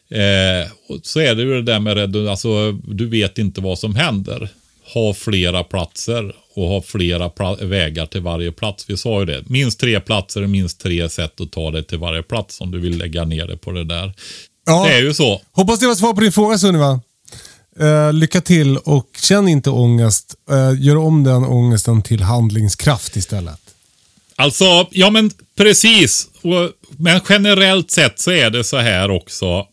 Eh, 0.10 0.70
så 1.01 1.20
är 1.20 1.36
det 1.36 1.41
ju 1.41 1.62
det 1.62 1.72
där 1.72 1.80
med 1.80 2.28
alltså 2.30 2.72
du 2.72 3.06
vet 3.06 3.38
inte 3.38 3.62
vad 3.62 3.80
som 3.80 3.95
händer. 3.95 4.49
Ha 4.93 5.14
flera 5.14 5.64
platser 5.64 6.36
och 6.56 6.68
ha 6.68 6.82
flera 6.82 7.56
vägar 7.62 8.06
till 8.06 8.22
varje 8.22 8.51
plats. 8.51 8.89
Vi 8.89 8.97
sa 8.97 9.20
ju 9.20 9.26
det. 9.26 9.43
Minst 9.47 9.80
tre 9.80 9.99
platser 9.99 10.43
och 10.43 10.49
minst 10.49 10.82
tre 10.82 11.10
sätt 11.10 11.41
att 11.41 11.51
ta 11.51 11.72
dig 11.72 11.84
till 11.84 11.97
varje 11.97 12.24
plats 12.24 12.62
om 12.62 12.72
du 12.72 12.80
vill 12.80 12.97
lägga 12.97 13.24
ner 13.24 13.47
det 13.47 13.58
på 13.58 13.72
det 13.72 13.84
där. 13.84 14.14
Ja. 14.66 14.86
Det 14.88 14.93
är 14.93 15.01
ju 15.01 15.14
så. 15.14 15.41
Hoppas 15.51 15.80
det 15.80 15.88
var 15.88 15.95
svar 15.95 16.14
på 16.14 16.22
din 16.22 16.32
fråga 16.32 16.58
Sunniva. 16.58 17.01
Uh, 17.82 18.13
lycka 18.13 18.41
till 18.41 18.78
och 18.78 19.09
känn 19.21 19.47
inte 19.47 19.69
ångest. 19.69 20.36
Uh, 20.51 20.82
gör 20.82 20.97
om 20.97 21.23
den 21.23 21.43
ångesten 21.43 22.01
till 22.01 22.21
handlingskraft 22.21 23.15
istället. 23.15 23.59
Alltså, 24.36 24.88
ja 24.91 25.09
men 25.09 25.32
precis. 25.57 26.28
Men 26.97 27.21
generellt 27.30 27.91
sett 27.91 28.19
så 28.19 28.32
är 28.32 28.49
det 28.49 28.63
så 28.63 28.78
här 28.78 29.11
också 29.11 29.67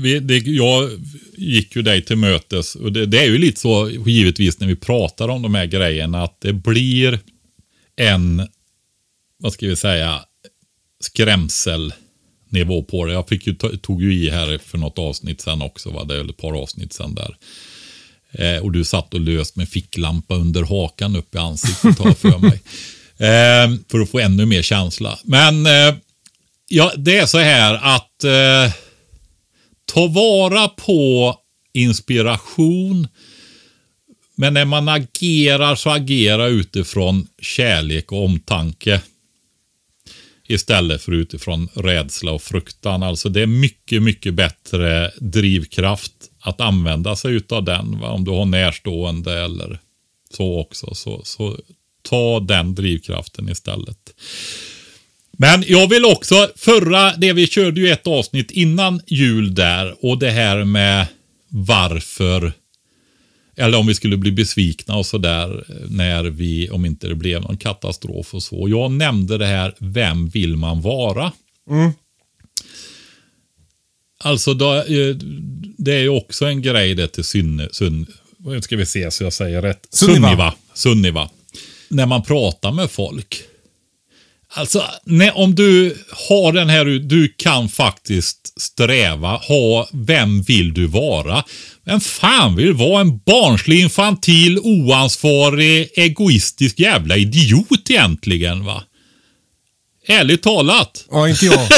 vi, 0.00 0.20
det, 0.20 0.38
jag 0.38 0.90
gick 1.36 1.76
ju 1.76 1.82
dig 1.82 2.04
till 2.04 2.16
mötes 2.16 2.74
och 2.74 2.92
det, 2.92 3.06
det, 3.06 3.18
är 3.18 3.26
ju 3.26 3.38
lite 3.38 3.60
så 3.60 3.90
givetvis 3.90 4.60
när 4.60 4.66
vi 4.66 4.76
pratar 4.76 5.28
om 5.28 5.42
de 5.42 5.54
här 5.54 5.66
grejerna 5.66 6.22
att 6.22 6.40
det 6.40 6.52
blir 6.52 7.18
en, 7.96 8.48
vad 9.38 9.52
ska 9.52 9.66
vi 9.66 9.76
säga, 9.76 10.20
skrämsel 11.00 11.94
skrämselnivå 12.54 12.82
på 12.82 13.04
det. 13.04 13.12
Jag 13.12 13.28
fick 13.28 13.46
ju, 13.46 13.54
tog 13.54 14.02
ju 14.02 14.14
i 14.14 14.30
här 14.30 14.58
för 14.58 14.78
något 14.78 14.98
avsnitt 14.98 15.40
sen 15.40 15.62
också, 15.62 15.90
va? 15.90 16.04
det 16.04 16.14
är 16.14 16.30
ett 16.30 16.36
par 16.36 16.52
avsnitt 16.62 16.92
sen 16.92 17.14
där. 17.14 17.36
Eh, 18.32 18.62
och 18.62 18.72
du 18.72 18.84
satt 18.84 19.14
och 19.14 19.20
löst 19.20 19.56
med 19.56 19.68
ficklampa 19.68 20.34
under 20.34 20.62
hakan 20.62 21.16
upp 21.16 21.34
i 21.34 21.38
ansiktet 21.38 21.98
har 21.98 22.12
för 22.12 22.38
mig. 22.38 22.62
Eh, 23.14 23.70
för 23.90 24.00
att 24.00 24.10
få 24.10 24.18
ännu 24.18 24.46
mer 24.46 24.62
känsla. 24.62 25.18
Men 25.24 25.66
eh, 25.66 25.94
ja, 26.68 26.92
det 26.96 27.18
är 27.18 27.26
så 27.26 27.38
här 27.38 27.74
att 27.74 28.24
eh, 28.24 28.74
Ta 29.86 30.06
vara 30.06 30.68
på 30.68 31.34
inspiration. 31.74 33.08
Men 34.36 34.54
när 34.54 34.64
man 34.64 34.88
agerar 34.88 35.76
så 35.76 35.90
agera 35.90 36.46
utifrån 36.46 37.26
kärlek 37.42 38.12
och 38.12 38.24
omtanke. 38.24 39.00
Istället 40.48 41.02
för 41.02 41.12
utifrån 41.12 41.68
rädsla 41.74 42.32
och 42.32 42.42
fruktan. 42.42 43.02
Alltså 43.02 43.28
det 43.28 43.42
är 43.42 43.46
mycket, 43.46 44.02
mycket 44.02 44.34
bättre 44.34 45.10
drivkraft 45.20 46.12
att 46.40 46.60
använda 46.60 47.16
sig 47.16 47.34
utav 47.34 47.64
den. 47.64 48.00
Va? 48.00 48.10
Om 48.10 48.24
du 48.24 48.30
har 48.30 48.44
närstående 48.44 49.44
eller 49.44 49.78
så 50.30 50.60
också. 50.60 50.94
Så, 50.94 51.20
så 51.24 51.56
ta 52.02 52.40
den 52.40 52.74
drivkraften 52.74 53.48
istället. 53.48 54.14
Men 55.38 55.64
jag 55.66 55.88
vill 55.88 56.04
också, 56.04 56.48
förra, 56.56 57.16
det 57.16 57.32
vi 57.32 57.46
körde 57.46 57.80
ju 57.80 57.88
ett 57.88 58.06
avsnitt 58.06 58.50
innan 58.50 59.00
jul 59.06 59.54
där 59.54 60.04
och 60.04 60.18
det 60.18 60.30
här 60.30 60.64
med 60.64 61.06
varför, 61.48 62.52
eller 63.56 63.78
om 63.78 63.86
vi 63.86 63.94
skulle 63.94 64.16
bli 64.16 64.32
besvikna 64.32 64.96
och 64.96 65.06
sådär 65.06 65.64
när 65.88 66.24
vi, 66.24 66.70
om 66.70 66.84
inte 66.84 67.08
det 67.08 67.14
blev 67.14 67.42
någon 67.42 67.56
katastrof 67.56 68.34
och 68.34 68.42
så. 68.42 68.68
Jag 68.68 68.92
nämnde 68.92 69.38
det 69.38 69.46
här, 69.46 69.74
vem 69.78 70.28
vill 70.28 70.56
man 70.56 70.80
vara? 70.80 71.32
Mm. 71.70 71.92
Alltså, 74.18 74.54
då, 74.54 74.74
eh, 74.74 75.16
det 75.78 75.92
är 75.92 76.00
ju 76.00 76.08
också 76.08 76.46
en 76.46 76.62
grej 76.62 76.94
det 76.94 77.08
till 77.08 77.24
Synne, 77.24 77.68
Sunn, 77.72 78.06
ska 78.60 78.76
vi 78.76 78.86
se 78.86 79.10
så 79.10 79.24
jag 79.24 79.32
säger 79.32 79.62
rätt. 79.62 79.86
Sunniva. 79.90 80.20
Sunniva. 80.20 80.54
Sunniva. 80.74 81.30
När 81.88 82.06
man 82.06 82.22
pratar 82.22 82.72
med 82.72 82.90
folk 82.90 83.42
Alltså, 84.56 84.84
nej, 85.04 85.30
om 85.30 85.54
du 85.54 85.96
har 86.28 86.52
den 86.52 86.68
här, 86.68 86.84
du 86.84 87.28
kan 87.28 87.68
faktiskt 87.68 88.60
sträva, 88.60 89.36
ha, 89.36 89.88
vem 89.92 90.42
vill 90.42 90.74
du 90.74 90.86
vara? 90.86 91.44
Vem 91.84 92.00
fan 92.00 92.56
vill 92.56 92.72
vara 92.72 93.00
en 93.00 93.18
barnslig, 93.18 93.80
infantil, 93.80 94.58
oansvarig, 94.58 95.88
egoistisk 95.96 96.80
jävla 96.80 97.16
idiot 97.16 97.90
egentligen 97.90 98.64
va? 98.64 98.82
Ärligt 100.06 100.42
talat. 100.42 101.04
Ja, 101.10 101.28
inte 101.28 101.46
jag. 101.46 101.68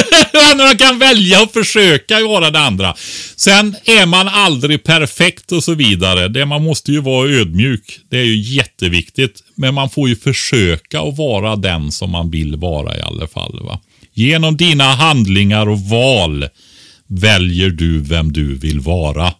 man 0.57 0.77
kan 0.77 0.99
välja 0.99 1.43
och 1.43 1.53
försöka 1.53 2.27
vara 2.27 2.51
det 2.51 2.59
andra. 2.59 2.95
Sen 3.35 3.75
är 3.85 4.05
man 4.05 4.27
aldrig 4.27 4.83
perfekt 4.83 5.51
och 5.51 5.63
så 5.63 5.73
vidare. 5.73 6.27
Det, 6.27 6.45
man 6.45 6.63
måste 6.63 6.91
ju 6.91 7.01
vara 7.01 7.29
ödmjuk. 7.29 7.99
Det 8.09 8.17
är 8.17 8.23
ju 8.23 8.55
jätteviktigt. 8.55 9.43
Men 9.55 9.73
man 9.73 9.89
får 9.89 10.09
ju 10.09 10.15
försöka 10.15 11.01
att 11.01 11.17
vara 11.17 11.55
den 11.55 11.91
som 11.91 12.11
man 12.11 12.31
vill 12.31 12.55
vara 12.55 12.97
i 12.97 13.01
alla 13.01 13.27
fall. 13.27 13.59
Va? 13.63 13.79
Genom 14.13 14.57
dina 14.57 14.83
handlingar 14.83 15.69
och 15.69 15.79
val 15.79 16.47
väljer 17.07 17.69
du 17.69 17.99
vem 17.99 18.33
du 18.33 18.55
vill 18.55 18.79
vara. 18.79 19.33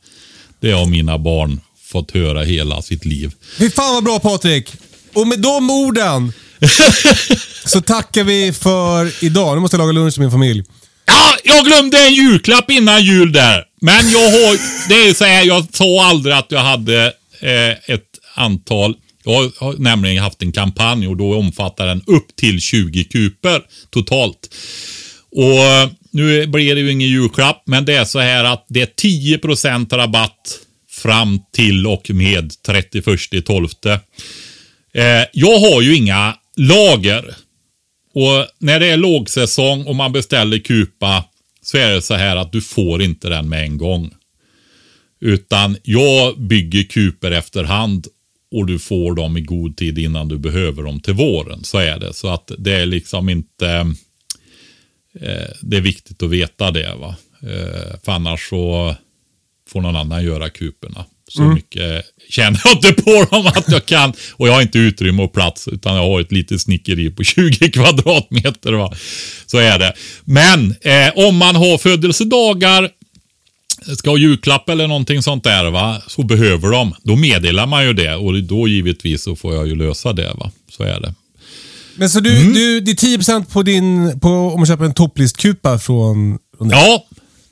Det 0.59 0.71
har 0.71 0.85
mina 0.85 1.17
barn 1.17 1.61
fått 1.91 2.11
höra 2.11 2.43
hela 2.43 2.81
sitt 2.81 3.05
liv. 3.05 3.31
Fy 3.57 3.69
fan 3.69 3.93
vad 3.93 4.03
bra 4.03 4.19
Patrik! 4.19 4.73
Och 5.13 5.27
med 5.27 5.39
de 5.39 5.69
orden 5.69 6.33
så 7.65 7.81
tackar 7.81 8.23
vi 8.23 8.53
för 8.53 9.23
idag. 9.25 9.55
Nu 9.55 9.61
måste 9.61 9.77
jag 9.77 9.79
laga 9.79 9.91
lunch 9.91 10.13
till 10.13 10.21
min 10.21 10.31
familj. 10.31 10.63
Ja, 11.05 11.37
jag 11.43 11.65
glömde 11.65 11.97
en 12.07 12.13
julklapp 12.13 12.71
innan 12.71 13.03
jul 13.03 13.31
där. 13.31 13.63
Men 13.81 14.09
jag 14.09 14.31
har, 14.31 14.57
det 14.89 15.09
är 15.09 15.13
så 15.13 15.25
här, 15.25 15.43
jag 15.43 15.67
sa 15.73 16.05
aldrig 16.05 16.35
att 16.35 16.51
jag 16.51 16.59
hade 16.59 17.05
eh, 17.41 17.93
ett 17.93 18.03
antal 18.35 18.95
jag 19.27 19.51
har 19.57 19.75
nämligen 19.77 20.23
haft 20.23 20.41
en 20.41 20.51
kampanj 20.51 21.07
och 21.07 21.17
då 21.17 21.35
omfattar 21.35 21.87
den 21.87 22.01
upp 22.07 22.35
till 22.35 22.61
20 22.61 23.03
kuper 23.03 23.61
totalt. 23.89 24.55
Och 25.31 25.59
eh, 25.59 25.89
Nu 26.11 26.47
blir 26.47 26.75
det 26.75 26.81
ju 26.81 26.91
ingen 26.91 27.09
julklapp, 27.09 27.63
men 27.65 27.85
det 27.85 27.93
är 27.93 28.05
så 28.05 28.19
här 28.19 28.43
att 28.43 28.65
det 28.69 28.81
är 28.81 28.89
10% 29.37 29.97
rabatt 29.97 30.59
fram 30.89 31.39
till 31.53 31.87
och 31.87 32.09
med 32.09 32.51
31.12. 32.67 33.99
Eh, 34.93 35.27
jag 35.33 35.59
har 35.59 35.81
ju 35.81 35.95
inga 35.95 36.35
lager. 36.57 37.35
Och 38.13 38.47
när 38.59 38.79
det 38.79 38.87
är 38.87 38.97
lågsäsong 38.97 39.85
och 39.85 39.95
man 39.95 40.11
beställer 40.11 40.57
kupa 40.57 41.25
så 41.61 41.77
är 41.77 41.91
det 41.91 42.01
så 42.01 42.13
här 42.13 42.35
att 42.35 42.51
du 42.51 42.61
får 42.61 43.01
inte 43.01 43.29
den 43.29 43.49
med 43.49 43.63
en 43.63 43.77
gång. 43.77 44.13
Utan 45.19 45.77
jag 45.83 46.39
bygger 46.39 46.83
kuper 46.83 47.31
efterhand 47.31 48.07
och 48.51 48.65
du 48.65 48.79
får 48.79 49.15
dem 49.15 49.37
i 49.37 49.41
god 49.41 49.77
tid 49.77 49.99
innan 49.99 50.27
du 50.27 50.37
behöver 50.37 50.83
dem 50.83 50.99
till 50.99 51.13
våren. 51.13 51.63
Så 51.63 51.77
är 51.77 51.99
det. 51.99 52.13
Så 52.13 52.27
att 52.27 52.51
det 52.57 52.73
är 52.73 52.85
liksom 52.85 53.29
inte... 53.29 53.93
Eh, 55.19 55.49
det 55.61 55.77
är 55.77 55.81
viktigt 55.81 56.23
att 56.23 56.29
veta 56.29 56.71
det. 56.71 56.95
va. 56.95 57.15
Eh, 57.41 57.99
för 58.03 58.11
annars 58.11 58.49
så 58.49 58.95
får 59.69 59.81
någon 59.81 59.95
annan 59.95 60.23
göra 60.23 60.49
kuperna. 60.49 61.05
Så 61.27 61.41
mycket 61.41 62.05
känner 62.29 62.61
jag 62.63 62.73
inte 62.73 63.03
på 63.03 63.27
dem 63.31 63.47
att 63.47 63.71
jag 63.71 63.85
kan. 63.85 64.13
Och 64.33 64.47
jag 64.47 64.53
har 64.53 64.61
inte 64.61 64.77
utrymme 64.77 65.23
och 65.23 65.33
plats 65.33 65.67
utan 65.67 65.95
jag 65.95 66.03
har 66.03 66.21
ett 66.21 66.31
litet 66.31 66.61
snickeri 66.61 67.09
på 67.09 67.23
20 67.23 67.71
kvadratmeter. 67.71 68.73
Va? 68.73 68.93
Så 69.45 69.57
är 69.57 69.79
det. 69.79 69.93
Men 70.23 70.75
eh, 70.81 71.27
om 71.27 71.37
man 71.37 71.55
har 71.55 71.77
födelsedagar 71.77 72.89
ska 73.97 74.09
ha 74.09 74.17
julklapp 74.17 74.69
eller 74.69 74.87
någonting 74.87 75.23
sånt 75.23 75.43
där 75.43 75.71
va, 75.71 76.01
så 76.07 76.23
behöver 76.23 76.71
de. 76.71 76.95
Då 77.03 77.15
meddelar 77.15 77.67
man 77.67 77.85
ju 77.85 77.93
det 77.93 78.15
och 78.15 78.43
då 78.43 78.67
givetvis 78.67 79.23
så 79.23 79.35
får 79.35 79.55
jag 79.55 79.67
ju 79.67 79.75
lösa 79.75 80.13
det 80.13 80.33
va. 80.33 80.51
Så 80.69 80.83
är 80.83 80.99
det. 80.99 81.13
Men 81.95 82.09
så 82.09 82.19
du, 82.19 82.53
du, 82.53 82.79
det 82.79 82.91
är 82.91 83.17
10% 83.17 83.45
på 83.51 83.63
din, 83.63 84.19
på, 84.19 84.29
om 84.29 84.59
man 84.59 84.67
köper 84.67 84.85
en 84.85 84.93
topplistkupa 84.93 85.79
från, 85.79 86.37
från? 86.57 86.69
Ja, 86.69 87.05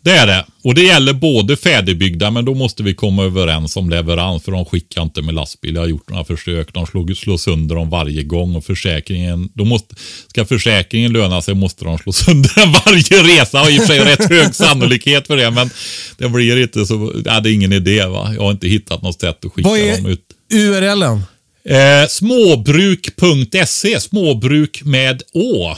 det 0.06 0.12
är 0.12 0.28
det. 0.28 0.46
Och 0.64 0.76
det 0.76 0.82
gäller 0.82 1.14
både 1.14 1.58
färdigbyggda, 1.58 2.32
men 2.32 2.46
då 2.46 2.54
måste 2.54 2.84
vi 2.84 2.94
komma 2.94 3.24
överens 3.24 3.78
om 3.78 3.90
leverans, 3.90 4.44
för 4.44 4.52
de 4.52 4.66
skickar 4.66 5.02
inte 5.02 5.22
med 5.22 5.36
lastbil. 5.36 5.76
Jag 5.76 5.82
har 5.82 5.88
gjort 5.88 6.10
några 6.10 6.24
försök. 6.24 6.74
De 6.74 6.88
slår, 6.88 7.14
slår 7.14 7.38
sönder 7.38 7.76
dem 7.76 7.90
varje 7.90 8.24
gång 8.24 8.56
och 8.56 8.66
försäkringen, 8.66 9.50
då 9.54 9.66
måste, 9.66 9.96
ska 10.28 10.46
försäkringen 10.46 11.14
löna 11.14 11.42
sig 11.42 11.54
måste 11.54 11.86
de 11.86 11.98
slå 11.98 12.12
sönder 12.14 12.52
den 12.56 12.72
varje 12.72 13.40
resa. 13.40 13.62
Och 13.62 13.72
i 13.72 13.78
och 13.78 13.82
för 13.82 13.88
sig 13.88 14.00
rätt 14.00 14.30
hög 14.30 14.56
sannolikhet 14.56 15.28
för 15.28 15.38
det, 15.38 15.52
men 15.52 15.70
det 16.18 16.30
blir 16.30 16.64
inte 16.64 16.86
så, 16.86 17.14
ja, 17.26 17.40
det 17.40 17.50
är 17.50 17.54
ingen 17.54 17.74
idé 17.74 18.06
va. 18.06 18.34
Jag 18.34 18.42
har 18.42 18.52
inte 18.52 18.68
hittat 18.68 19.02
något 19.02 19.22
sätt 19.22 19.46
att 19.46 19.52
skicka 19.52 19.70
Vad 19.70 19.80
är 19.80 19.98
dem 19.98 20.06
ut. 20.06 20.26
URLen? 20.54 21.22
Eh, 21.70 22.08
småbruk.se, 22.10 24.00
småbruk 24.00 24.82
med 24.84 25.22
å. 25.34 25.76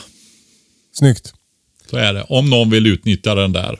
Snyggt. 0.93 1.33
Så 1.89 1.97
är 1.97 2.13
det. 2.13 2.23
Om 2.29 2.49
någon 2.49 2.69
vill 2.69 2.87
utnyttja 2.87 3.35
den 3.35 3.53
där. 3.53 3.79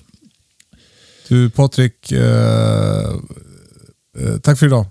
Du 1.28 1.50
Patrik, 1.50 2.12
eh, 2.12 3.10
eh, 4.20 4.38
tack 4.44 4.60
för 4.60 4.66
idag. 4.66 4.86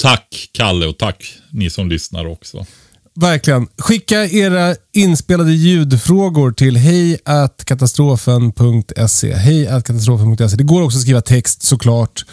Tack 0.00 0.50
Kalle 0.52 0.86
och 0.86 0.98
tack 0.98 1.34
ni 1.50 1.70
som 1.70 1.88
lyssnar 1.88 2.26
också. 2.26 2.66
Verkligen. 3.14 3.68
Skicka 3.78 4.26
era 4.26 4.76
inspelade 4.92 5.52
ljudfrågor 5.52 6.52
till 6.52 6.76
hejatkatastrofen.se. 6.76 9.34
Hejatkatastrofen.se. 9.34 10.56
Det 10.56 10.64
går 10.64 10.82
också 10.82 10.98
att 10.98 11.02
skriva 11.02 11.20
text 11.20 11.62
såklart. 11.62 12.24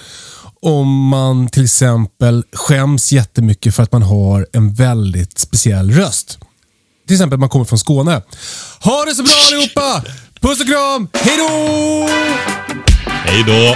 Om 0.61 1.07
man 1.07 1.47
till 1.47 1.63
exempel 1.63 2.43
skäms 2.53 3.11
jättemycket 3.11 3.75
för 3.75 3.83
att 3.83 3.91
man 3.91 4.01
har 4.01 4.47
en 4.53 4.73
väldigt 4.73 5.39
speciell 5.39 5.91
röst. 5.91 6.37
Till 7.07 7.15
exempel 7.15 7.39
man 7.39 7.49
kommer 7.49 7.65
från 7.65 7.79
Skåne. 7.79 8.21
Ha 8.83 9.05
det 9.05 9.15
så 9.15 9.23
bra 9.23 9.33
allihopa! 9.47 10.03
Puss 10.41 10.61
och 10.61 10.67
kram! 10.67 11.07
Hej 11.13 11.37
då! 11.37 12.07
Hej 13.05 13.43
då! 13.47 13.75